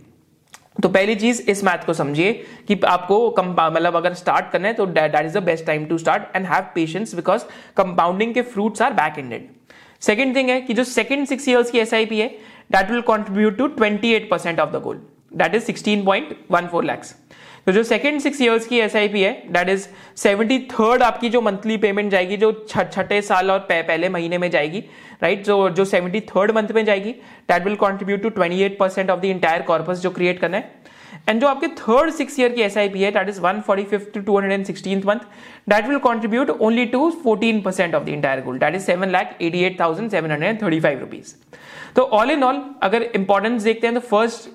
तो 0.84 0.90
पहली 0.90 1.16
चीज़ 1.16 1.42
इस 1.52 1.64
math 1.64 1.86
को 1.86 1.94
समझिए 1.94 2.34
कि 2.68 2.80
आपको 2.88 3.18
मतलब 3.40 3.96
अगर 3.96 4.14
स्टार्ट 4.14 4.52
करना 4.52 4.68
है 4.68 4.74
तो 4.74 4.86
that 4.88 5.16
is 5.16 5.38
the 5.38 5.44
best 5.44 5.66
time 5.66 5.86
to 5.86 5.98
start 5.98 6.36
and 6.36 6.46
have 6.46 6.68
patience 6.76 7.16
because 7.16 7.44
compounding 7.78 8.34
के 8.34 8.42
fruits 8.52 8.82
are 8.82 8.94
back 8.94 9.20
ended 9.20 9.48
second 10.02 10.36
thing 10.36 10.50
है 10.50 10.60
कि 10.62 10.74
जो 10.74 10.84
सेकेंड 10.86 11.28
सिक्स 11.28 11.48
ईयर्स 11.50 11.72
की 11.72 11.80
एस 11.80 11.94
आई 11.94 12.06
पी 12.06 12.20
है 12.20 12.28
that 12.72 12.92
will 12.92 13.02
contribute 13.04 13.58
to 13.58 13.68
twenty 13.74 14.14
eight 14.14 14.30
percent 14.30 14.60
of 14.60 14.70
the 14.70 14.82
goal 14.84 15.02
that 15.34 15.56
is 15.56 15.64
sixteen 15.64 16.06
point 16.06 16.36
one 16.52 16.68
four 16.68 16.84
lakhs 16.86 17.16
तो 17.66 17.72
जो 17.72 17.84
second 17.84 18.20
six 18.22 18.42
years 18.42 18.68
की 18.68 18.80
S 18.80 18.96
है 18.96 19.08
that 19.52 19.70
is 19.70 19.88
seventy 20.16 20.60
third 20.60 21.04
आपकी 21.04 21.30
जो 21.30 21.42
monthly 21.42 21.78
payment 21.78 22.12
जाएगी, 22.12 22.38
जो 22.38 22.66
छठे 22.70 23.22
साल 23.22 23.52
और 23.52 23.60
पहले 23.72 24.10
महीने 24.10 24.38
में 24.38 24.50
जाएगी 24.52 24.84
राइट 25.24 25.38
right? 25.38 25.48
जो 25.48 25.70
जो 25.70 25.86
सेवेंटी 25.86 26.20
थर्ड 26.20 26.52
मंथ 26.52 26.68
में 26.72 26.86
जाएगी 26.86 27.12
that 27.50 27.64
will 27.64 27.76
contribute 27.76 28.22
to 28.22 28.30
twenty 28.30 28.62
eight 28.64 28.78
percent 28.80 29.10
of 29.10 29.20
the 29.20 29.26
entire 29.26 29.62
corpus 29.62 30.00
जो 30.00 30.10
क्रिएट 30.10 30.40
करना 30.40 30.58
है 30.58 30.72
एंड 31.28 31.42
जो 31.42 31.48
आपके 31.48 31.68
थर्ड 31.80 32.14
सिक्स 32.14 32.40
ईयर 32.40 32.52
की 32.52 32.62
एस 32.62 32.78
आई 32.78 32.90
पी 32.90 33.02
है 33.02 33.12
that 33.12 33.30
is 33.30 33.40
one 33.42 33.62
forty 33.62 33.84
fifth 33.88 34.20
two 34.20 34.38
hundred 34.38 34.52
and 34.52 34.66
sixteen 34.66 35.02
month 35.06 35.20
that 35.70 35.88
will 35.88 35.98
contribute 36.00 36.50
only 36.52 36.86
to 36.94 37.10
fourteen 37.24 37.62
percent 37.62 37.96
of 37.96 38.04
the 38.04 38.10
entire 38.10 38.42
gold 38.44 38.60
that 38.60 38.76
is 38.76 38.84
seven 38.84 39.10
lakh 39.10 39.36
eighty 39.42 39.64
eight 39.64 39.80
thousand 39.80 40.12
seven 40.12 40.32
hundred 40.32 40.50
and 40.50 40.62
thirty 40.62 40.80
five 40.80 41.00
rupees 41.00 41.34
तो 41.96 42.04
all 42.14 42.32
in 42.32 42.44
all 42.44 42.62
अगर 42.84 43.04
importance 43.04 43.64
देखते 43.64 43.88
हैं 43.88 43.94
तो 43.94 44.02
first 44.02 44.50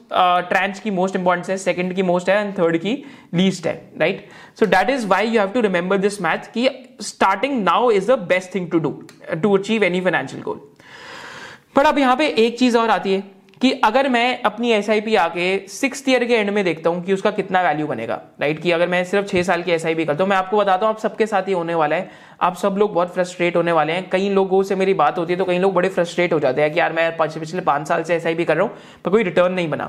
tranche 0.49 0.77
uh, 0.77 0.83
की 0.83 0.91
most 0.91 1.17
importance 1.17 1.51
है 1.51 1.57
second 1.57 1.95
की 1.95 2.03
most 2.03 2.29
है 2.31 2.39
and 2.41 2.53
third 2.59 2.77
की 2.79 2.97
लीस्ट 3.35 3.67
है 3.67 3.75
right 4.01 4.29
so 4.61 4.67
that 4.67 4.91
is 4.91 5.07
why 5.07 5.27
you 5.27 5.41
have 5.41 5.49
to 5.49 5.61
remember 5.61 5.99
this 5.99 6.21
math 6.23 6.53
कि 6.55 6.69
starting 7.03 7.63
now 7.65 7.91
is 7.91 8.13
the 8.13 8.19
best 8.29 8.55
thing 8.55 8.71
to 8.71 8.79
do 8.79 8.91
to 9.43 9.57
achieve 9.59 9.85
any 9.85 10.01
financial 10.01 10.43
goal 10.43 10.61
but 11.77 11.87
अब 11.87 11.99
यहाँ 11.99 12.17
पे 12.17 12.27
एक 12.39 12.59
चीज़ 12.59 12.77
और 12.79 12.91
आती 12.91 13.13
है। 13.13 13.23
कि 13.65 13.71
अगर 13.85 14.09
मैं 14.09 14.43
अपनी 14.43 14.71
एसआईपी 14.73 15.15
आके 15.17 15.45
सिक्स 15.69 16.03
ईयर 16.09 16.25
के 16.25 16.35
एंड 16.35 16.51
में 16.51 16.65
देखता 16.65 16.91
हूँ 16.91 17.03
कि 17.05 17.13
उसका 17.13 17.31
कितना 17.31 17.61
वैल्यू 17.63 17.87
बनेगा 17.87 18.21
राइट 18.41 18.61
कि 18.63 18.71
अगर 18.71 18.89
मैं 18.89 19.03
सिर्फ़ 19.05 19.27
छह 19.27 19.43
साल 19.43 19.63
की 19.63 19.73
एस 19.73 19.87
आई 19.87 19.95
करता 19.97 20.25
हूँ 20.25 20.29
मैं 20.31 20.37
आपको 20.37 20.57
बताता 20.57 20.87
हूँ, 20.87 20.95
आप 20.95 21.01
सबके 21.01 21.27
साथ 21.27 21.49
ही 21.49 21.53
होने 21.53 21.75
वाला 21.75 21.97
है। 21.97 22.11
आप 22.41 22.57
सब 22.57 22.75
लोग 22.79 22.93
बहुत 22.95 23.15
फ्रस्ट्रेट 23.15 23.57
होने 23.57 23.73
वाले 23.73 23.93
हैं। 23.93 24.09
कई 24.11 24.29
लोगों 24.31 24.63
से 24.63 24.75
मेरी 24.75 24.95
बात 24.95 25.19
होती 25.19 25.33
है 25.33 25.39
तो 25.39 25.45
कई 25.45 25.59
लोग 25.59 25.73
बड़े 25.75 25.89
फ्रस्ट्रेट 25.89 26.33
हो 26.33 26.39
जाते 26.41 26.63
हैं 26.63 26.73
कि 26.73 26.81
यार, 26.81 26.93
मैं 26.93 27.17
पिछले 27.19 27.61
पाँच 27.63 27.89
साल 27.89 28.03
से 28.03 28.15
एसआईपी 28.15 28.45
कर 28.45 28.57
रहा 28.57 28.67
हूँ, 28.67 28.77
पर 29.05 29.11
कोई 29.11 29.23
रिटर्न 29.23 29.53
नहीं 29.53 29.69
बना। 29.71 29.87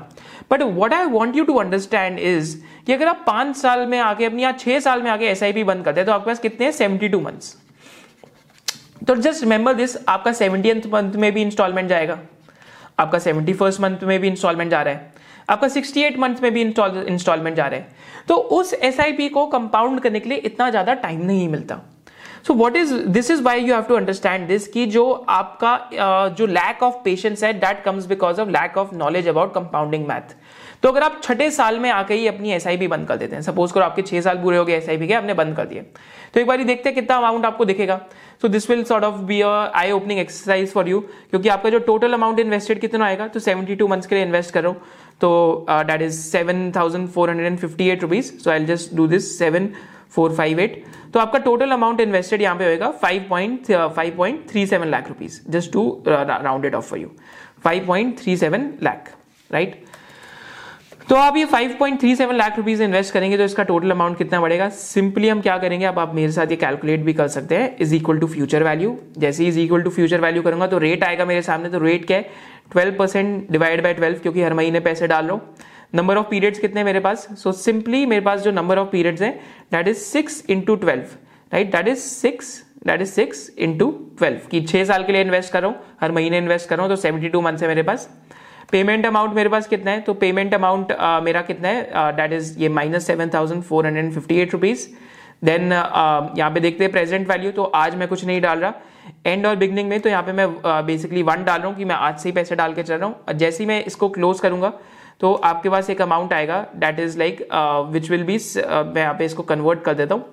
But 0.50 0.62
what 0.78 0.94
I 0.94 1.04
want 1.08 1.36
you 1.36 1.44
to 1.44 1.56
understand 1.56 2.18
is 2.20 2.56
कि 2.86 2.92
अगर 2.92 3.08
आप 3.08 3.22
पाँच 3.26 3.56
साल 3.56 3.86
में 3.86 3.98
आके 3.98 4.24
अपनी 4.24 4.42
यहाँ 4.42 4.56
छह 4.60 4.80
साल 4.80 5.02
में 5.02 5.10
आके 5.10 5.26
एस 5.26 5.42
आई 5.42 5.52
पी 5.52 5.64
बंद 5.64 5.84
करते 5.84 6.00
हैं 6.00 6.06
तो 6.06 6.12
आपके 6.12 6.26
पास 6.26 6.38
कितने 6.38 6.70
सेवेंटी 6.72 7.08
टू 7.08 7.20
मंथ्स 7.20 7.56
तो 9.08 9.16
जस्ट 9.16 9.42
रिमेंबर 9.42 9.74
दिस 9.74 9.96
आपका 10.08 10.32
सेवेंटी 10.34 10.72
मंथ 10.88 11.12
में 11.14 11.30
भी 11.32 11.42
इंस्टॉलमेंट 11.42 11.88
जाएगा। 11.88 12.18
आपका 12.98 13.18
सेवेंटी 13.18 13.52
फ़र्स्ट 13.54 13.80
मंथ 13.80 14.04
में 14.04 14.18
भी 14.20 14.28
इंस्टॉलमेंट 14.28 14.70
जा 14.70 14.82
रहा 14.82 14.94
है, 14.94 15.12
आपका 15.48 15.68
सिक्सटी 15.68 16.02
एट 16.02 16.18
मंथ 16.18 16.36
में 16.42 16.52
भी 16.52 16.62
इंस्टॉलमेंट 16.62 17.56
जा 17.56 17.66
रहा 17.66 17.80
है। 17.80 17.88
तो 18.28 18.34
उस 18.34 18.72
एसआईपी 18.74 19.28
को 19.28 19.46
कंपाउंड 19.48 20.00
करने 20.00 20.20
के 20.20 20.28
लिए 20.28 20.38
इतना 20.40 20.70
ज़्यादा 20.70 20.94
टाइम 20.96 21.20
नहीं 21.22 21.48
मिलता। 21.48 21.80
So 22.46 22.54
what 22.54 22.76
is 22.76 22.94
this 22.94 23.30
is 23.30 23.42
why 23.42 23.60
you 23.60 23.74
have 23.74 23.82
to 23.84 23.94
understand 23.94 24.46
this 24.48 24.66
कि 24.68 24.86
जो 24.86 25.10
आपका 25.28 26.28
जो 26.38 26.46
लैक 26.46 26.82
ऑफ़ 26.82 26.94
पेशेंस 27.04 27.44
है 27.44 27.52
that 27.54 27.82
comes 27.84 28.06
because 28.06 28.40
of 28.40 28.48
lack 28.50 28.78
of 28.78 28.94
knowledge 28.94 29.28
about 29.28 29.54
compounding 29.54 30.06
math 30.06 30.34
तो 30.82 30.88
अगर 30.88 31.02
आप 31.02 31.20
छठे 31.22 31.50
साल 31.50 31.78
में 31.78 31.90
आके 31.90 32.14
ही 32.14 32.26
अपनी 32.26 32.52
एस 32.52 32.66
बंद 32.90 33.08
कर 33.08 33.16
देते 33.16 33.34
हैं 33.36 33.42
सपोज़ 33.42 33.72
करो 33.72 33.84
आपके 33.84 34.02
छह 34.02 34.20
साल 34.20 34.38
पूरे 34.42 34.56
हो 34.56 34.64
गए 34.64 34.74
एस 34.74 34.86
के, 34.88 35.12
आपने 35.14 35.34
बंद 35.34 35.56
कर 35.56 35.66
दिए। 35.66 35.82
तो 36.34 36.40
एक 36.40 36.46
बार 36.46 36.62
देखते 36.64 36.88
हैं 36.88 36.94
कितना 36.94 37.16
अमाउंट 37.16 37.46
आपको 37.46 37.64
दिखेगा। 37.64 38.00
So 38.42 38.48
this 38.48 38.68
will 38.70 38.82
sort 38.84 39.04
of 39.04 39.20
be 39.24 39.40
eye 39.42 39.90
opening 39.92 40.20
exercise 40.20 40.72
for 40.72 40.88
you 40.88 41.00
क्योंकि 41.00 41.48
आपका 41.48 41.70
जो 41.70 41.78
टोटल 41.86 42.12
अमाउंट 42.12 42.38
इन्वेस्टेड 42.40 42.80
कितना 42.80 43.06
आएगा 43.06 43.28
तो 43.28 43.40
सेवेंटी 43.40 43.76
टू 43.76 43.88
मंथ्स 43.88 44.06
के 44.06 44.14
लिए 44.14 44.24
इन्वेस्ट 44.24 44.54
करो। 44.54 44.72
तो 45.20 45.66
that 45.70 46.02
is 46.02 46.20
seven 46.22 46.70
thousand 46.76 47.08
four 47.08 47.30
hundred 47.30 47.46
and 47.46 47.58
fifty 47.58 47.88
eight 47.90 48.02
rupees 48.02 48.32
so 48.38 48.50
I 48.50 48.64
just 48.66 48.94
do 48.96 49.06
this 49.06 49.38
seven 49.38 49.68
four 50.14 50.34
five 50.34 50.60
eight 50.60 50.82
तो 51.14 51.20
आपका 51.20 51.38
टोटल 51.40 51.70
अमाउंट 51.70 52.00
इन्वेस्टेड 52.00 52.42
यहाँ 52.42 52.56
पे 52.56 52.72
होगा 52.72 52.90
five 53.02 53.26
point 53.30 53.72
five 53.72 54.16
point 54.16 54.48
three 54.50 54.66
seven 54.66 54.88
lakh 54.88 55.08
rupees 55.08 55.40
just 55.50 55.72
to 55.72 55.82
rounded 56.08 56.74
off 56.74 56.88
for 56.90 56.98
you 56.98 57.10
five 57.64 57.86
point 57.86 58.18
three 58.18 58.36
seven 58.36 58.72
lakh 58.82 59.10
right 59.50 59.82
तो 61.08 61.14
आप 61.14 61.36
ये 61.36 61.44
5.37 61.46 62.32
lakh 62.32 62.56
rupees 62.56 62.82
invest 62.82 63.12
करेंगे 63.14 63.36
तो 63.36 63.44
इसका 63.44 63.62
टोटल 63.64 63.90
अमाउंट 63.90 64.16
कितना 64.18 64.40
बढ़ेगा? 64.40 64.68
सिंपली 64.68 65.28
हम 65.28 65.40
क्या 65.40 65.56
करेंगे? 65.58 65.84
अब 65.86 65.98
आप 65.98 66.14
मेरे 66.14 66.32
साथ 66.32 66.50
ये 66.50 66.56
कैलकुलेट 66.56 67.00
भी 67.00 67.12
कर 67.14 67.28
सकते 67.28 67.56
हैं। 67.56 67.76
Is 67.80 67.94
equal 67.94 68.18
to 68.18 68.26
future 68.26 68.62
value 68.62 68.96
जैसे 69.18 69.44
is 69.46 69.58
equal 69.60 69.82
to 69.82 69.90
future 69.90 70.20
value 70.20 70.42
करूँगा 70.42 70.66
तो 70.66 70.78
रेट 70.78 71.04
आएगा 71.04 71.24
मेरे 71.24 71.42
सामने 71.42 71.68
तो 71.68 71.78
रेट 71.78 72.06
क्या 72.06 72.16
है? 72.16 72.30
Twelve 72.72 72.94
percent 72.98 73.50
divide 73.52 73.82
by 73.82 73.94
twelve 73.94 74.18
क्योंकि 74.18 74.42
हर 74.42 74.54
महीने 74.54 74.80
पैसे 74.80 75.06
डाल 75.06 75.26
रहा 75.26 75.40
नंबर 75.94 76.16
ऑफ़ 76.16 76.26
पीरियड्स 76.30 76.58
कितने 76.58 76.84
मेरे 76.84 77.00
पास? 77.00 77.26
सो 77.32 77.50
so, 77.50 77.56
सिंपली 77.56 78.04
मेरे 78.06 78.22
पास 78.22 78.40
जो 78.40 78.50
नंबर 78.52 78.78
ऑफ़ 78.78 78.88
पीरियड्स 78.92 79.22
है 79.22 79.30
that 79.72 79.88
is 79.88 79.98
six 79.98 80.44
into 80.50 80.76
twelve 80.76 81.16
right 81.52 81.72
that 81.72 81.88
is 81.88 81.98
six 81.98 82.62
that 82.86 83.00
is 83.02 83.12
six 83.12 83.50
into 83.58 83.90
twelve 84.18 84.48
की 84.50 84.60
छह 84.62 84.84
साल 84.84 85.04
के 85.04 85.12
लिए 85.12 85.22
इन्वेस्ट 85.22 85.52
करो 85.52 85.74
हर 86.00 86.12
महीने 86.12 86.38
इन्वेस्ट 86.38 86.68
करो 86.68 86.88
तो 86.88 86.96
सेवेंटी 86.96 87.28
टू 87.28 87.40
मंथ 87.40 87.58
है 87.58 87.68
मेरे 87.68 87.82
पास। 87.82 88.08
पेमेंट 88.72 89.06
अमाउंट 89.06 89.34
मेरे 89.34 89.48
पास 89.48 89.66
कितना 89.68 89.90
है? 89.90 90.00
तो 90.00 90.14
पेमेंट 90.14 90.54
अमाउंट 90.54 90.92
मेरा 91.24 91.42
कितना 91.42 91.68
है? 91.68 92.12
दैट 92.16 92.32
इज़ 92.32 92.58
ये 92.58 92.68
minus 92.70 93.06
seven 93.06 93.30
thousand 93.34 93.62
four 93.62 93.86
hundred 93.86 94.12
fifty 94.14 94.40
eight 94.40 94.52
rupees 94.52 94.86
then 95.44 95.72
यहाँ 95.72 96.50
पे 96.50 96.60
देखते 96.60 96.84
हैं 96.84 96.90
प्रेजेंट 96.92 97.28
वैल्यू 97.28 97.50
तो 97.52 97.64
आज 97.76 97.94
मैं 97.94 98.08
कुछ 98.08 98.24
नहीं 98.24 98.40
डाल 98.40 98.58
रहा। 98.58 98.74
एंड 99.26 99.46
और 99.46 99.56
बिगनिंग 99.56 99.88
में 99.88 100.00
तो 100.00 100.08
यहाँ 100.08 100.22
पे 100.22 100.32
मैं 100.32 100.48
बेसिकली 100.86 101.22
uh, 101.22 101.28
वन 101.28 101.44
डाल 101.44 101.58
रहा 101.58 101.68
हूँ 101.68 101.76
कि 101.76 101.84
मैं 101.84 101.94
आज 101.94 102.18
से 102.18 102.28
ही 102.28 102.32
पैसे 102.34 102.56
डाल 102.56 102.72
के 102.74 102.82
चल 102.82 102.94
रहा 102.94 103.08
हूँ। 103.08 103.36
जैसे 103.36 103.62
ही 103.62 103.68
मैं 103.68 103.84
इसको 103.84 104.08
क्लोज 104.08 104.40
करूँगा 104.40 104.72
तो 105.20 105.32
आपके 105.34 105.68
पास 105.68 105.90
एक 105.90 106.02
अमाउंट 106.02 106.32
आएगा। 106.32 106.66
That 106.76 106.98
is 107.00 107.18
like 107.18 107.46
which 107.92 108.10
will 108.10 108.24
be 108.24 108.38
मैं 108.56 109.02
यहाँ 109.02 109.14
पे 109.14 109.24
इसको 109.24 109.42
कन्वर्ट 109.44 109.82
कर 109.82 109.94
देता 109.94 110.14
हूँ। 110.14 110.24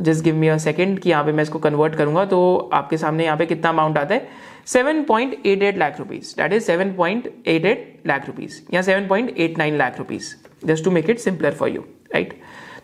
Just 0.00 0.24
give 0.24 0.34
me 0.36 0.48
a 0.48 0.56
second 0.58 0.98
कि 0.98 1.10
यहाँ 1.10 1.24
पे 1.24 1.32
मैं 1.32 1.42
इसको 1.42 1.58
कन्वर्ट 1.58 1.94
करूँगा। 1.94 2.24
तो 2.24 2.70
आपके 2.72 2.96
सामने 2.96 3.24
यहाँ 3.24 3.36
पे 3.36 3.46
कितना 3.46 3.70
अमाउंट 3.70 3.98
आता 3.98 4.14
है? 4.14 4.28
7.88 4.68 5.76
lakh 5.78 5.98
rupees 5.98 6.34
that 6.36 6.52
is 6.52 6.70
7.88 6.70 7.76
lakh 8.06 8.26
rupees 8.26 8.60
या 8.74 8.82
7.89 8.82 9.76
lakh 9.78 9.98
rupees 9.98 10.34
just 10.66 10.84
to 10.84 10.90
make 10.90 11.10
it 11.10 11.18
simpler 11.18 11.54
for 11.54 11.68
you 11.68 11.80
right 12.14 12.32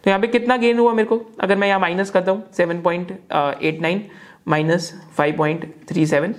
तो 0.04 0.10
यहाँ 0.10 0.20
पे 0.20 0.26
कितना 0.28 0.56
गेन 0.56 0.78
हुआ 0.78 0.92
मेरे 0.94 1.08
को? 1.08 1.20
अगर 1.40 1.56
मैं 1.56 1.68
यहाँ 1.68 1.80
माइनस 1.80 2.10
करता 2.10 2.32
हूँ 2.32 2.42
7.89 2.52 4.00
minus 4.48 4.92
5.37 5.20 6.32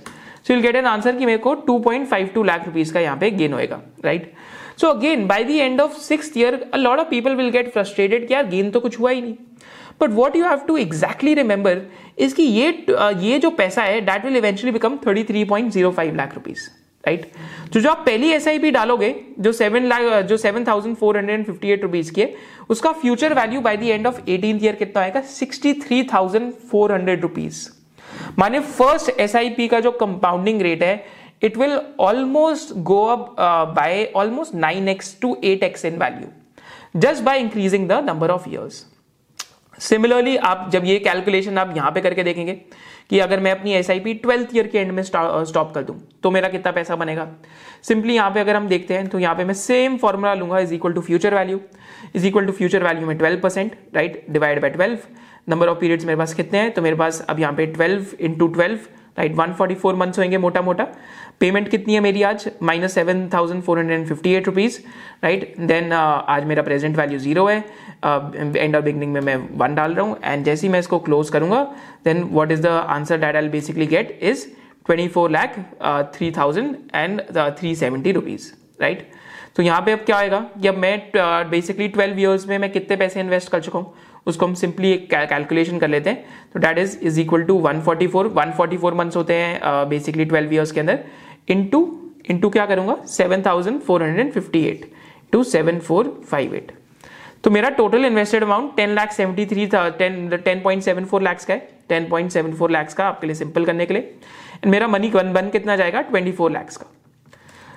so 0.48 0.54
will 0.54 0.62
get 0.62 0.76
an 0.76 0.86
answer 0.86 1.16
कि 1.18 1.26
मेरे 1.26 1.38
को 1.46 1.56
2.52 1.70 2.46
लाख 2.46 2.66
रुपीज़ 2.66 2.94
का 2.94 3.00
यहाँ 3.00 3.18
पे 3.18 3.30
गेन 3.32 3.54
होएगा 3.54 3.82
right 4.06 4.34
so 4.82 4.88
again 4.88 5.26
by 5.28 5.44
the 5.44 5.50
end 5.50 5.82
of 5.82 5.98
six 6.00 6.32
year 6.38 6.54
a 6.74 6.78
lot 6.78 7.00
of 7.00 7.08
people 7.10 7.36
will 7.36 7.50
get 7.50 7.72
frustrated 7.74 8.28
कि 8.28 8.34
यार 8.34 8.48
गेन 8.48 8.70
तो 8.72 8.80
कुछ 8.80 9.00
हुआ 9.00 9.12
ही 9.12 9.22
नहीं. 9.22 9.36
But 10.02 10.10
what 10.12 10.36
you 10.36 10.46
have 10.46 10.60
to 10.68 10.78
exactly 10.78 11.34
remember 11.34 11.82
is 12.18 12.36
कि 12.36 12.44
ये 12.44 12.68
ये 13.22 13.38
जो 13.40 13.50
पैसा 13.52 13.84
है 13.84 14.02
that 14.02 14.26
will 14.26 14.38
eventually 14.38 14.72
become 14.72 14.98
thirty 15.08 15.24
three 15.24 15.44
point 15.46 15.72
zero 15.72 15.92
five 15.92 16.16
lakh 16.16 16.34
rupees 16.36 16.68
right 17.04 17.26
तो 17.74 17.80
जो 17.80 17.90
आप 17.90 18.04
पहली 18.06 18.30
एसआईपी 18.32 18.72
डालोगे, 18.72 19.14
जो 19.40 19.52
सेवन 19.52 19.86
लाख 19.88 20.02
जो 20.26 20.38
seven 20.38 20.66
thousand 20.68 20.96
four 20.98 21.18
hundred 21.18 21.40
and 21.40 21.46
fifty 21.46 21.72
eight 21.72 21.84
rupees 21.84 22.12
की 22.14 22.26
उसका 22.70 22.92
future 23.02 23.34
value 23.34 23.62
by 23.62 23.78
the 23.78 23.84
end 23.84 24.08
of 24.08 24.20
eighteen 24.28 24.60
year 24.64 24.76
कितना 24.76 25.02
आएगा? 25.02 25.22
Sixty 25.22 25.74
three 25.82 26.02
thousand 26.14 26.52
four 26.72 26.94
hundred 26.94 27.22
rupees 27.22 27.68
माने 28.40 28.60
फ़र्स्ट 28.60 29.10
एस 29.20 29.36
आई 29.36 29.50
पी 29.50 29.68
का 29.68 29.80
जो 29.80 29.92
कंपाउंडिंग 29.92 30.62
रेट 30.62 30.84
है 30.84 31.06
it 31.44 31.58
will 31.58 31.80
almost 32.00 32.74
go 32.90 33.04
up 33.06 33.36
by 33.76 34.06
almost 34.16 34.56
nine 34.56 34.88
X 34.90 35.16
to 35.22 35.38
eight 35.44 35.64
X 35.64 35.86
in 35.86 35.98
value 36.00 37.00
just 37.02 37.24
by 37.24 37.40
increasing 37.40 37.88
the 37.90 38.04
number 38.06 38.30
of 38.32 38.50
years 38.50 38.86
similarly 39.80 40.36
आप 40.38 40.70
जब 40.74 40.86
ये 40.86 40.98
calculation 41.00 41.58
आप 41.58 41.74
यहाँ 41.78 41.92
पे 41.92 42.02
करके 42.02 42.24
देखेंगे 42.24 42.54
कि 43.10 43.20
अगर 43.20 43.40
मैं 43.40 43.52
अपनी 43.52 43.74
S 43.74 43.90
I 43.90 44.00
P 44.00 44.14
twelfth 44.14 44.56
year 44.56 44.68
के 44.68 44.80
एंड 44.80 44.92
में 44.92 45.02
स्टॉप 45.04 45.72
कर 45.76 45.84
दूँ 45.84 46.00
तो 46.24 46.32
मेरा 46.32 46.50
कितना 46.50 46.72
पैसा 46.72 46.96
बनेगा? 46.96 47.28
सिंपली 47.84 48.16
यहाँ 48.16 48.32
पे 48.32 48.40
अगर 48.40 48.56
हम 48.56 48.68
देखते 48.68 48.94
हैं 48.94 49.08
तो 49.08 49.20
यहाँ 49.20 49.36
पे 49.36 49.44
मैं 49.46 49.54
सेम 49.54 49.98
फॉर्मूला 49.98 50.34
लूँगा 50.34 50.60
is 50.60 50.74
equal 50.74 50.94
to 50.94 51.02
future 51.02 51.36
value 51.36 51.60
is 52.16 52.28
equal 52.28 52.46
to 52.46 52.52
future 52.52 52.84
value 52.84 53.08
में 53.08 53.18
twelve 53.18 53.40
percent 53.42 53.76
right 53.96 54.26
divide 54.30 54.62
by 54.62 54.70
twelve 54.70 55.00
number 55.50 55.68
of 55.68 55.80
periods 55.80 56.06
मेरे 56.06 56.18
पास 56.18 56.34
कितने 56.34 56.60
हैं? 56.60 56.72
तो 56.72 56.82
मेरे 56.82 56.96
पास 56.96 57.26
अब 57.30 57.40
यहाँ 57.40 57.54
पे 57.54 57.66
twelve 57.68 58.06
into 58.20 58.48
twelve 58.50 58.80
right 59.18 59.36
one 59.36 59.54
forty 59.54 59.76
four 59.76 59.96
months 59.96 60.20
होंगे 60.20 60.38
मोटा 60.38 60.62
मोटा 60.62 60.88
पेमेंट 61.40 61.70
कितनी 61.70 61.94
है 61.94 62.00
मेरी 62.00 62.22
आज? 62.24 62.48
Minus 62.64 62.94
seven 62.94 63.28
thousand 63.34 63.62
four 63.64 63.80
hundred 63.80 64.00
and 64.00 64.08
fifty 64.08 64.34
eight 64.34 64.46
rupees 64.48 64.80
right 65.24 65.56
then 65.60 65.92
आज 65.94 66.46
मेरा 66.46 66.62
प्रेजेंट 66.64 66.98
वैल्यू 66.98 67.20
ज़ीरो 67.20 67.46
है. 67.48 67.58
एंड 68.56 68.76
और 68.76 68.82
बिगनिंग 68.82 69.14
में 69.14 69.22
मैं 69.22 69.36
वन 69.58 69.76
डाल 69.76 69.94
रहा 69.94 70.06
हूँ. 70.06 70.18
एंड 70.24 70.46
जैसे 70.46 70.68
ही 70.68 70.72
मैं 70.74 70.80
इसको 70.80 71.00
क्लोज 71.00 71.30
करूँगा 71.30 71.64
then 72.06 72.24
what 72.32 72.52
is 72.52 72.62
the 72.62 72.68
answer 72.68 73.18
that 73.18 73.36
I 73.36 73.50
basically 73.50 73.88
get 73.88 74.20
is 74.22 74.46
twenty 74.86 75.08
four 75.08 75.32
lakh 75.32 75.60
three 76.16 76.32
thousand 76.38 76.76
and 76.96 77.22
three 77.60 77.76
seventy 77.76 78.12
rupees 78.12 78.52
right 78.82 79.08
तो 79.56 79.64
यहाँ 79.64 79.82
पे 79.82 79.92
अब 79.92 80.00
क्या 80.06 80.16
आएगा? 80.18 80.40
कि 80.62 80.68
अब 80.68 80.78
मैं 80.78 81.12
बेसिकली 81.50 81.88
ट्वेल्व 81.88 82.20
ईयर्स 82.20 82.48
में 82.48 82.58
मैं 82.60 82.72
कितने 82.72 82.96
पैसे 82.98 83.20
इन्वेस्ट 83.20 83.52
कर 83.52 83.60
चुका 83.62 83.80
हूँ? 83.80 83.94
उसको 84.28 84.46
हम 84.46 84.54
सिंपली 84.54 84.92
एक 84.92 85.08
कैलकुलेशन 85.12 85.78
कर 85.80 85.88
लेते 85.88 86.10
हैं. 86.10 86.26
तो 86.54 86.60
that 86.60 86.78
is 86.78 86.98
is 87.02 87.20
equal 87.22 87.44
to 87.44 87.54
one 87.60 87.82
forty 87.82 88.08
four 88.08 88.28
one 88.36 88.52
forty 88.58 88.78
four 88.78 88.94
months 88.94 89.16
होते 89.16 89.34
हैं 89.34 89.88
बेसिकली 89.90 90.26
ट्वेल्व 90.26 90.54
ईयर्स 90.54 90.72
के 90.72 90.80
अंदर. 90.80 91.00
इंटू 91.48 91.88
इंटू 92.30 92.50
क्या 92.50 92.66
करूँगा? 92.66 92.96
Seven 93.08 93.42
thousand 93.46 93.80
four 93.82 94.04
hundred 94.04 94.32
fifty 94.34 94.64
eight 94.66 94.90
to 95.32 95.44
seven 95.46 95.80
four 95.80 96.10
five 96.30 96.56
eight 96.56 96.72
तो 97.44 97.52
मेरा 97.52 97.70
total 97.72 98.06
invested 98.06 98.44
amount 98.44 98.76
ten 98.76 98.94
lakh 98.96 99.12
seventy 99.14 99.46
three 99.46 99.66
ten 99.76 100.30
ten 100.36 100.62
point 100.62 100.84
seven 100.84 101.06
four 101.06 101.22
lakhs 101.22 101.46
का 101.46 101.54
है। 101.54 101.70
Ten 101.90 102.08
point 102.10 102.32
seven 102.32 102.54
four 102.54 102.72
lakhs 102.72 102.94
का 102.94 103.06
आपके 103.08 103.28
लिए 103.28 103.36
simple 103.36 103.66
करने 103.66 103.86
के 103.86 103.94
लिए। 103.94 104.02
एंड 104.02 104.66
मेरा 104.66 104.88
मनी 104.88 105.10
वन 105.10 105.32
बन 105.34 105.50
कितना 105.50 105.76
जाएगा? 105.76 106.02
ट्वेंटी 106.02 106.32
फोर 106.32 106.52
लैक्स 106.52 106.78
का। 106.78 106.86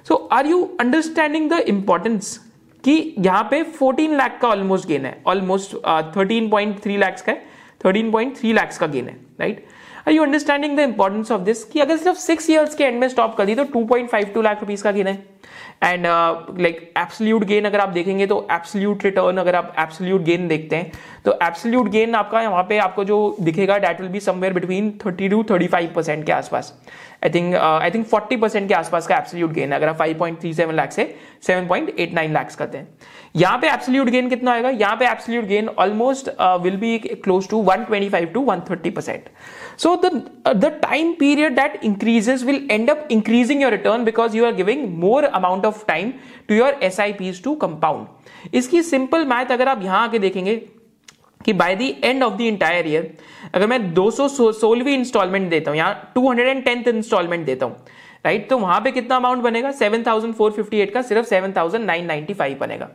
So 0.08 0.14
are 0.32 0.46
you 0.46 0.62
understanding 0.80 1.50
the 1.50 1.58
importance 1.68 2.37
कि 2.84 3.14
यहाँ 3.18 3.42
पे 3.50 3.62
14 3.75 4.16
लाख 4.16 4.38
का 4.42 4.48
ऑलमोस्ट 4.48 4.88
गेन 4.88 5.06
है। 5.06 5.20
Almost 5.26 5.75
thirteen 6.16 6.48
point 6.50 6.78
three 6.82 6.96
lakhs 6.96 7.22
का 7.22 7.32
है। 7.32 7.44
थर्टीन 7.80 8.10
पॉइंट 8.10 8.37
थ्री 8.37 8.52
लैक्स 8.52 8.78
का 8.78 8.87
गेन 8.87 9.08
है 9.08 9.16
right 9.40 9.64
are 10.07 10.12
you 10.14 10.23
understanding 10.23 10.76
the 10.76 10.81
importance 10.81 11.33
of 11.33 11.40
this 11.43 11.64
कि 11.64 11.81
अगर 11.81 11.97
सिर्फ़ 11.97 12.19
सिक्स 12.19 12.50
ईयर्स 12.50 12.75
के 12.75 12.85
एंड 12.85 13.00
में 13.00 13.09
स्टॉप 13.09 13.37
कर 13.37 13.47
दी 13.47 13.55
तो 13.55 13.64
2.52 13.75 14.43
लाख 14.43 14.61
रुपीज़ 14.61 14.83
का 14.85 14.90
गिना 14.93 15.11
है। 15.11 15.38
एंड 15.83 16.07
लाइक 16.61 16.81
एब्सोल्यूट 16.99 17.45
गेन 17.47 17.64
अगर 17.64 17.81
आप 17.81 17.88
देखेंगे 17.88 18.26
तो 18.26 18.47
एब्सोल्यूट 18.52 19.05
रिटर्न 19.05 19.37
अगर 19.38 19.57
आप 19.57 19.75
एब्सोल्यूट 19.78 20.23
गेन 20.23 20.49
देखते 20.49 20.76
हैं 20.76 20.93
तो 21.25 21.38
एब्सोल्यूट 21.43 21.88
गेन 21.90 22.14
आपका 22.14 22.49
वहाँ 22.49 22.62
पे 22.69 22.78
आपको 22.78 23.05
जो 23.05 23.37
दिखेगा 23.40 23.78
that 23.78 24.00
will 24.00 24.11
be 24.11 24.21
somewhere 24.21 24.55
between 24.55 24.90
thirty 25.05 25.28
two 25.28 25.43
thirty 25.50 25.67
five 25.67 25.93
percent 25.97 26.25
के 26.26 26.33
आसपास। 26.33 26.73
I 27.25 27.31
think 27.31 27.55
I 27.55 27.90
think 27.90 28.07
forty 28.07 28.37
percent 28.37 28.69
के 28.69 28.75
आसपास 28.75 29.07
का 29.07 29.17
एब्सोल्यूट 29.17 29.52
गेन 29.52 29.73
अगर 29.73 29.88
आप 29.88 29.97
five 29.99 30.19
point 30.19 30.40
three 30.40 30.52
seven 30.55 30.75
lakh 30.75 30.93
से 30.93 31.14
seven 31.47 31.67
point 31.69 31.95
eight 31.99 32.14
nine 32.14 32.33
lakhs 32.35 32.57
करते 32.57 32.78
हैं। 32.78 32.88
यहाँ 33.37 33.59
पे 33.59 33.69
एब्सोल्यूट 33.71 34.09
गेन 34.11 34.28
कितना 34.28 34.52
आएगा? 34.52 34.71
यहाँ 34.71 34.97
पे 34.97 35.07
absolute 35.11 35.45
gain 35.47 35.69
almost 35.69 36.28
will 36.62 36.76
be 36.76 36.99
close 36.99 37.49
to 37.50 37.62
one 37.62 37.85
twenty 37.85 38.09
five 38.09 38.28
to 38.35 38.40
one 38.45 38.61
thirty 38.71 38.90
percent 38.90 39.28
So 39.81 39.90
the 39.97 40.09
uh, 40.45 40.52
the 40.62 40.69
time 40.85 41.11
period 41.19 41.57
that 41.57 41.75
increases 41.88 42.40
will 42.47 42.57
end 42.76 42.88
up 42.93 43.02
increasing 43.17 43.61
your 43.64 43.71
return 43.71 44.07
because 44.09 44.35
you 44.38 44.47
are 44.49 44.55
giving 44.57 44.81
more 45.02 45.21
amount 45.38 45.68
of 45.68 45.85
time 45.90 46.12
to 46.49 46.59
your 46.59 46.73
SIPs 46.90 47.45
to 47.45 47.54
compound. 47.62 48.07
इसकी 48.54 48.83
simple 48.83 49.25
math 49.26 49.52
अगर 49.52 49.68
आप 49.68 49.83
यहाँ 49.85 50.02
आके 50.09 50.18
देखेंगे 50.18 50.57
कि 51.40 51.52
by 51.54 51.75
the 51.76 51.95
end 52.04 52.23
of 52.23 52.35
the 52.37 52.40
entire 52.42 52.87
year 52.88 53.12
अगर 53.54 53.66
मैं 53.66 53.78
200 53.95 54.28
सोलहवीं 54.28 54.95
इंस्टॉलमेंट 54.95 55.49
देता 55.50 55.71
हूँ, 55.71 55.78
यहाँ 55.78 56.12
two 56.14 56.28
hundred 56.28 56.49
and 56.49 56.64
tenth 56.64 56.88
installment 56.88 57.47
देता 57.47 57.66
हूँ 57.66 57.76
राइट 58.25 58.49
तो 58.50 58.59
वहाँ 58.59 58.80
पे 58.80 58.90
कितना 58.92 59.16
अमाउंट 59.16 59.42
बनेगा? 59.42 59.71
7458 59.73 60.90
का 60.92 61.02
सिर्फ़ 61.02 61.26
7995 61.28 62.59
बनेगा। 62.61 62.88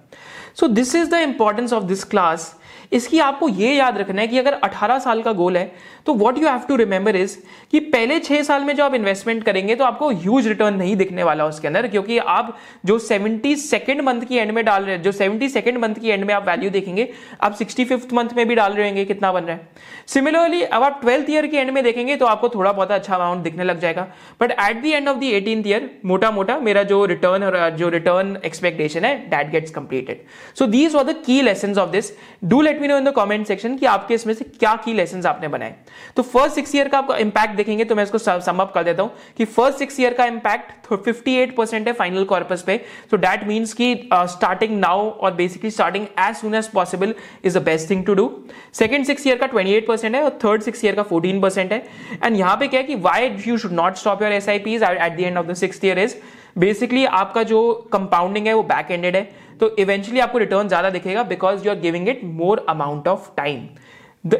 So 0.56 0.68
this 0.70 0.96
is 0.96 1.10
the 1.12 1.20
importance 1.24 1.74
of 1.74 1.84
this 1.84 2.04
class 2.04 2.54
इसकी 2.94 3.20
आपको 3.20 3.50
ये 3.50 3.74
याद 3.74 3.98
रखना 3.98 4.22
है 4.22 4.28
कि 4.28 4.40
अगर 4.40 4.60
18 4.66 5.00
साल 5.00 5.22
का 5.22 5.32
गोल 5.34 5.58
है 5.58 5.72
तो 6.06 6.14
what 6.16 6.38
you 6.38 6.48
have 6.48 6.62
to 6.68 6.76
remember 6.76 7.16
is 7.16 7.38
कि 7.72 7.80
पहले 7.92 8.20
छह 8.20 8.42
साल 8.44 8.64
में 8.64 8.76
जो 8.76 8.84
आप 8.84 8.96
इन्वेस्टमेंट 8.96 9.44
करेंगे 9.44 9.76
तो 9.76 9.84
आपको 9.84 10.10
ह्यूज 10.12 10.48
रिटर्न 10.48 10.76
नहीं 10.76 10.96
दिखने 10.96 11.24
वाला 11.24 11.46
उसके 11.46 11.68
अंदर, 11.68 11.88
क्योंकि 11.88 12.18
आप 12.18 12.58
जो 12.86 12.98
सेवेंटी 13.00 13.56
सेकेंड 13.56 14.02
मंथ 14.02 14.22
की 14.22 14.38
एंड 14.38 14.52
में 14.52 14.64
डाल 14.66 14.84
रहे 14.84 14.96
हैं 14.96 15.02
जो 15.04 15.12
सेवेंटी 15.12 15.50
सेकेंड 15.50 15.78
मंथ 15.78 15.96
की 15.96 16.10
एंड 16.10 16.24
में 16.24 16.34
आप 16.34 16.48
वैल्यू 16.48 16.70
देखेंगे, 16.70 17.08
आप 17.42 17.54
सिक्सटी 17.56 17.86
फिफ्थ 17.86 18.14
मंथ 18.14 18.30
में 18.38 18.48
भी 18.48 18.56
डाल 18.56 18.74
रहे 18.74 18.88
होंगे, 18.88 19.06
कितना 19.06 19.32
बन 19.32 19.44
रहा 19.44 19.56
है। 19.56 19.68
सिमिलरली 20.08 20.62
अब 20.64 20.84
आप 20.84 21.00
ट्वेल्थ 21.02 21.30
ईयर 21.30 21.48
के 21.48 21.58
एंड 21.58 21.72
में 21.72 21.84
देखेंगे 21.84 22.16
तो 22.16 22.26
आपको 22.26 22.50
थोड़ा 22.50 22.72
बहुत 22.72 22.92
अच्छा 22.92 23.16
अमाउंट 23.16 23.44
दिखने 23.44 23.64
लग 23.64 23.80
जाएगा। 23.80 24.08
But 24.42 24.52
at 24.52 24.82
the 24.82 24.86
end 24.88 25.08
of 25.10 25.18
the 25.18 25.24
eighteen 25.34 25.64
year 25.68 25.90
मोटा 26.06 26.32
मोटा 26.32 26.58
मेरा 26.60 26.84
जो 26.84 27.04
रिटर्न 27.06 27.76
जो 27.78 27.90
रिटर्न 27.90 28.38
एक्सपेक्टेशन 28.46 29.06
है 29.06 29.16
that 29.30 29.52
gets 29.52 29.72
completed 29.72 30.22
so 30.60 30.66
these 30.68 30.96
are 30.96 31.04
the 31.04 31.16
key 31.26 31.42
lesson 31.42 31.80
of 31.80 31.90
this 31.90 32.12
do 32.46 32.62
let 32.62 32.82
me 32.84 32.88
know 32.88 32.98
in 32.98 33.04
the 33.04 33.12
comment 33.14 33.48
section 33.48 33.76
कि 33.78 33.86
आपके 33.86 34.14
इसमें 34.14 34.34
से 34.34 34.46
क्या 34.46 34.76
की 34.86 34.94
लेसन 34.94 35.26
आपने 35.28 35.48
बनाए। 35.48 35.76
तो 36.16 36.24
फ़र्स्ट 36.24 36.56
सिक्स 36.56 36.76
ईयर 36.76 36.88
का 36.88 36.98
आपका 36.98 37.18
इंपैक्ट 37.18 37.56
देखेंगे 37.56 37.86
तो 37.86 37.96
मैं 37.96 38.04
इसको 38.04 38.18
सम 38.18 38.60
अप 38.62 38.72
कर 38.74 38.84
देता 38.84 39.04
हूँ 39.04 39.12
कि 39.38 39.46
फ़र्स्ट 39.48 39.80
सिक्स 39.80 40.00
ईयर 40.00 40.14
का 40.14 40.26
इंपैक्ट 40.26 40.72
58 40.88 41.56
परसेंट 41.58 41.88
है 41.88 41.94
फाइनल 41.94 42.26
कॉर्पस 42.26 42.64
पे। 42.68 42.78
सो 43.12 43.18
दैट 43.18 43.48
मीन्स 43.48 43.74
की 43.74 43.94
स्टार्टिंग 44.14 44.78
नाउ 44.80 45.10
और 45.10 45.34
basically 45.34 45.72
starting 45.72 46.06
as 46.20 46.36
soon 46.36 46.56
as 46.56 46.68
possible 46.74 47.16
is 47.46 47.58
the 47.60 47.64
best 47.64 47.90
thing 47.90 48.06
to 48.06 48.14
do 48.14 48.30
second 48.74 49.06
six 49.06 49.28
year 49.28 49.38
का 49.38 49.48
28 49.50 49.88
परसेंट 49.88 50.16
है 50.16 50.24
और 50.24 50.38
थर्ड 50.44 50.62
सिक्स 50.62 50.86
ईयर 50.86 50.96
का 50.96 51.06
14 51.10 51.42
percent 51.42 51.72
है। 51.72 51.84
एंड 52.24 52.38
यहाँ 52.38 52.56
पे 52.58 52.68
क्या 52.68 52.80
है 52.80 52.86
कि 52.86 52.96
why 53.02 53.36
you 53.48 53.58
should 53.58 53.72
not 53.74 53.96
stop 53.98 54.22
your 54.24 54.32
S 54.34 54.50
I 54.50 54.60
Ps 54.60 54.84
at 54.84 55.18
the 55.18 55.20
end 55.22 55.38
of 55.38 55.48
the 55.48 55.54
six 55.56 55.84
year 55.86 56.00
is 56.00 56.16
basically 56.58 57.06
आपका 57.06 57.44
जो 57.44 57.74
कंपाउंडिंग 57.94 58.48
है, 58.48 58.54
वो 58.54 58.64
बैक 58.64 58.92
एंडेड 58.92 59.16
है। 59.16 59.24
तो 59.60 59.76
इवेंचुअली 59.80 60.20
आपको 60.20 60.38
रिटर्न 60.38 60.68
ज़्यादा 60.68 60.90
दिखेगा 60.90 61.24
because 61.24 61.66
you 61.66 61.72
are 61.72 61.80
giving 61.80 62.10
it 62.10 62.22
more 62.24 62.66
amount 62.70 63.08
of 63.08 63.30
time 63.38 63.68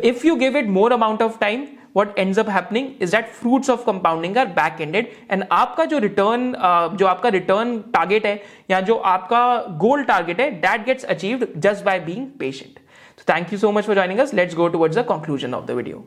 if 0.04 0.28
you 0.28 0.36
give 0.36 0.58
it 0.58 0.68
more 0.70 0.94
amount 0.94 1.22
of 1.22 1.40
time 1.40 1.66
ends 2.22 2.40
up 2.42 2.48
happening 2.54 2.86
is 3.06 3.12
that 3.12 3.28
fruits 3.40 3.70
of 3.72 3.82
compounding 3.88 4.38
are 4.44 4.46
back 4.56 4.80
ended 4.86 5.12
and 5.30 5.46
आपका 5.52 5.86
जो 5.92 5.98
return 6.06 6.52
जो 7.00 7.08
आपका 7.08 7.30
return 7.36 7.78
target 7.94 8.26
है 8.26 8.34
या 8.72 8.80
जो 8.88 8.96
आपका 9.12 9.44
goal 9.86 10.04
target 10.04 10.40
है 10.42 10.50
that 10.62 10.86
gets 10.86 11.06
achieved 11.16 11.46
just 11.68 11.86
by 11.86 12.00
being 12.00 12.28
patient 12.40 12.80
you 13.52 13.58
so 13.58 13.72
much 13.72 13.86
for 13.86 13.96
joining 13.96 14.20
us. 14.20 14.34
Let's 14.34 14.56
go 14.56 14.70
towards 14.70 14.96
the 14.96 15.04
conclusion 15.04 15.54
of 15.54 15.68
the 15.68 15.76
video. 15.76 16.04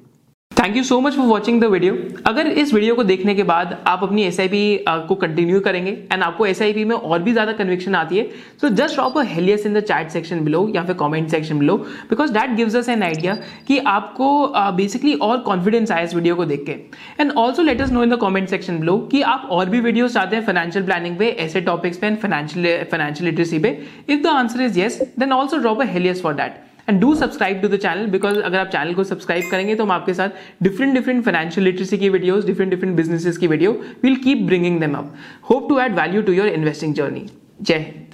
Thank 0.57 0.77
you 0.77 0.83
so 0.83 0.99
much 1.01 1.15
for 1.15 1.27
watching 1.27 1.61
the 1.61 1.65
video 1.65 1.97
अगर 2.27 2.47
इस 2.49 2.73
video 2.75 2.95
को 2.95 3.03
देखने 3.05 3.35
के 3.35 3.43
बाद 3.43 3.77
आप 3.87 4.03
अपनी 4.03 4.23
SIP 4.25 4.85
को 5.09 5.15
continue 5.15 5.59
करेंगे 5.61 5.91
एंड 6.13 6.23
आपको 6.23 6.47
एसआईपी 6.47 6.85
में 6.85 6.95
और 6.97 7.23
भी 7.23 7.33
ज़्यादा 7.33 7.53
कन्विक्शन 7.53 7.95
आती 7.95 8.19
है 8.19 8.23
तो 8.61 8.69
just 8.71 8.95
drop 8.95 9.19
a 9.19 9.23
hell yes 9.29 9.67
in 9.67 9.75
the 9.75 9.81
chat 9.81 10.11
section 10.11 10.41
below 10.45 10.67
या 10.75 10.83
फिर 10.85 10.97
comment 11.01 11.29
section 11.31 11.59
below 11.59 11.77
because 12.11 12.33
that 12.33 12.55
gives 12.57 12.77
us 12.77 12.89
an 12.89 13.03
idea 13.03 13.37
कि 13.69 13.79
आपको 13.87 14.53
बेसिकली 14.77 15.15
और 15.29 15.39
कॉन्फिडेंस 15.41 15.93
आया 15.93 16.05
इस 16.05 16.15
वीडियो 16.15 16.37
को 16.37 16.45
देख 16.45 16.65
के. 16.67 16.73
And 17.21 17.33
also 17.33 17.63
let 17.63 17.81
us 17.81 17.93
know 17.93 18.03
in 18.03 18.11
the 18.11 18.19
comment 18.19 18.49
section 18.49 18.79
below 18.81 18.99
कि 19.13 19.23
आप 19.25 19.49
और 19.51 19.69
भी 19.71 19.81
वीडियो 19.81 20.09
चाहते 20.09 20.37
हैं 20.37 20.45
फाइनेंशियल 20.47 20.85
प्लानिंग 20.85 21.17
पे, 21.19 21.29
ऐसे 21.29 21.61
टॉपिक्स 21.63 21.99
पे 21.99 22.07
एंड 22.07 22.19
फाइनेंशियल 22.19 22.85
फाइनेंशियल 22.91 23.31
लिटरेसी 23.31 23.59
पे. 23.59 23.79
If 24.09 24.23
the 24.23 24.37
answer 24.37 24.63
is 24.63 24.79
yes 24.81 25.01
then 25.19 25.33
also 25.33 25.59
drop 25.59 25.83
a 25.83 25.87
hell yes 25.89 26.23
for 26.23 26.35
that 26.35 26.65
and 26.89 27.01
do 27.01 27.15
subscribe 27.15 27.61
to 27.63 27.69
the 27.69 27.77
channel 27.79 28.07
because 28.07 28.39
अगर 28.41 28.59
आप 28.59 28.69
चैनल 28.69 28.95
को 28.95 29.05
सब्सक्राइब 29.05 29.51
करेंगे 29.51 29.75
तो 29.75 29.85
हम 29.85 29.91
आपके 29.91 30.15
साथ 30.15 30.63
डिफरेंट 30.63 30.95
डिफरेंट 30.95 31.25
फाइनेंशियल 31.25 31.67
लिटरेसी 31.67 31.99
की 31.99 32.09
वीडियोज़ 32.09 32.47
डिफरेंट 32.47 32.71
डिफरेंट 32.71 32.97
बिजनेसेस 32.97 33.39
की 33.39 33.47
video 33.47 33.73
will 34.03 34.17
keep 34.25 34.47
bringing 34.47 34.81
them 34.81 34.95
up 34.95 35.15
hope 35.51 35.69
to 35.69 35.79
add 35.81 35.95
value 35.95 36.23
to 36.23 36.33
your 36.33 36.49
investing 36.49 36.95
journey 36.95 37.27
जय 37.63 37.79
हिंद 37.79 38.06